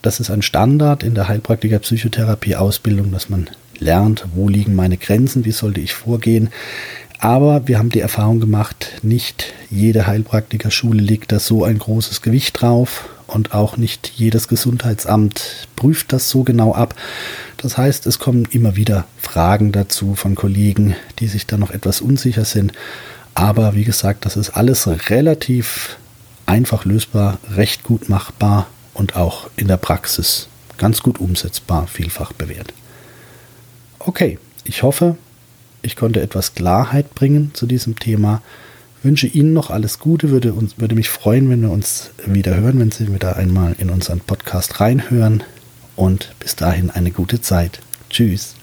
das 0.00 0.18
ist 0.18 0.30
ein 0.30 0.40
Standard 0.40 1.02
in 1.02 1.14
der 1.14 1.28
Heilpraktiker 1.28 1.78
Psychotherapie 1.80 2.56
Ausbildung, 2.56 3.12
dass 3.12 3.28
man 3.28 3.50
lernt, 3.80 4.24
wo 4.34 4.48
liegen 4.48 4.74
meine 4.74 4.96
Grenzen, 4.96 5.44
wie 5.44 5.50
sollte 5.50 5.82
ich 5.82 5.92
vorgehen. 5.92 6.48
Aber 7.18 7.68
wir 7.68 7.78
haben 7.78 7.90
die 7.90 8.00
Erfahrung 8.00 8.40
gemacht, 8.40 8.92
nicht 9.02 9.52
jede 9.68 10.06
Heilpraktikerschule 10.06 11.02
legt 11.02 11.32
da 11.32 11.38
so 11.38 11.64
ein 11.64 11.78
großes 11.78 12.22
Gewicht 12.22 12.62
drauf 12.62 13.10
und 13.26 13.52
auch 13.52 13.76
nicht 13.76 14.10
jedes 14.16 14.48
Gesundheitsamt 14.48 15.68
prüft 15.76 16.14
das 16.14 16.30
so 16.30 16.44
genau 16.44 16.74
ab. 16.74 16.94
Das 17.62 17.78
heißt, 17.78 18.06
es 18.06 18.18
kommen 18.18 18.48
immer 18.50 18.74
wieder 18.74 19.06
Fragen 19.18 19.70
dazu 19.70 20.16
von 20.16 20.34
Kollegen, 20.34 20.96
die 21.20 21.28
sich 21.28 21.46
da 21.46 21.56
noch 21.56 21.70
etwas 21.70 22.00
unsicher 22.00 22.44
sind. 22.44 22.72
Aber 23.34 23.76
wie 23.76 23.84
gesagt, 23.84 24.26
das 24.26 24.36
ist 24.36 24.50
alles 24.50 24.88
relativ 25.08 25.96
einfach 26.44 26.84
lösbar, 26.84 27.38
recht 27.54 27.84
gut 27.84 28.08
machbar 28.08 28.66
und 28.94 29.14
auch 29.14 29.48
in 29.56 29.68
der 29.68 29.76
Praxis 29.76 30.48
ganz 30.76 31.02
gut 31.02 31.20
umsetzbar, 31.20 31.86
vielfach 31.86 32.32
bewährt. 32.32 32.74
Okay, 34.00 34.38
ich 34.64 34.82
hoffe, 34.82 35.16
ich 35.82 35.94
konnte 35.94 36.20
etwas 36.20 36.54
Klarheit 36.54 37.14
bringen 37.14 37.52
zu 37.54 37.66
diesem 37.66 37.96
Thema. 37.96 38.42
Wünsche 39.04 39.28
Ihnen 39.28 39.52
noch 39.52 39.70
alles 39.70 40.00
Gute, 40.00 40.30
würde, 40.30 40.52
uns, 40.52 40.78
würde 40.78 40.96
mich 40.96 41.08
freuen, 41.08 41.48
wenn 41.48 41.62
wir 41.62 41.70
uns 41.70 42.10
wieder 42.26 42.56
hören, 42.56 42.80
wenn 42.80 42.90
Sie 42.90 43.12
wieder 43.12 43.36
einmal 43.36 43.76
in 43.78 43.90
unseren 43.90 44.18
Podcast 44.18 44.80
reinhören. 44.80 45.44
Und 45.96 46.34
bis 46.40 46.56
dahin 46.56 46.90
eine 46.90 47.10
gute 47.10 47.40
Zeit. 47.40 47.80
Tschüss. 48.10 48.54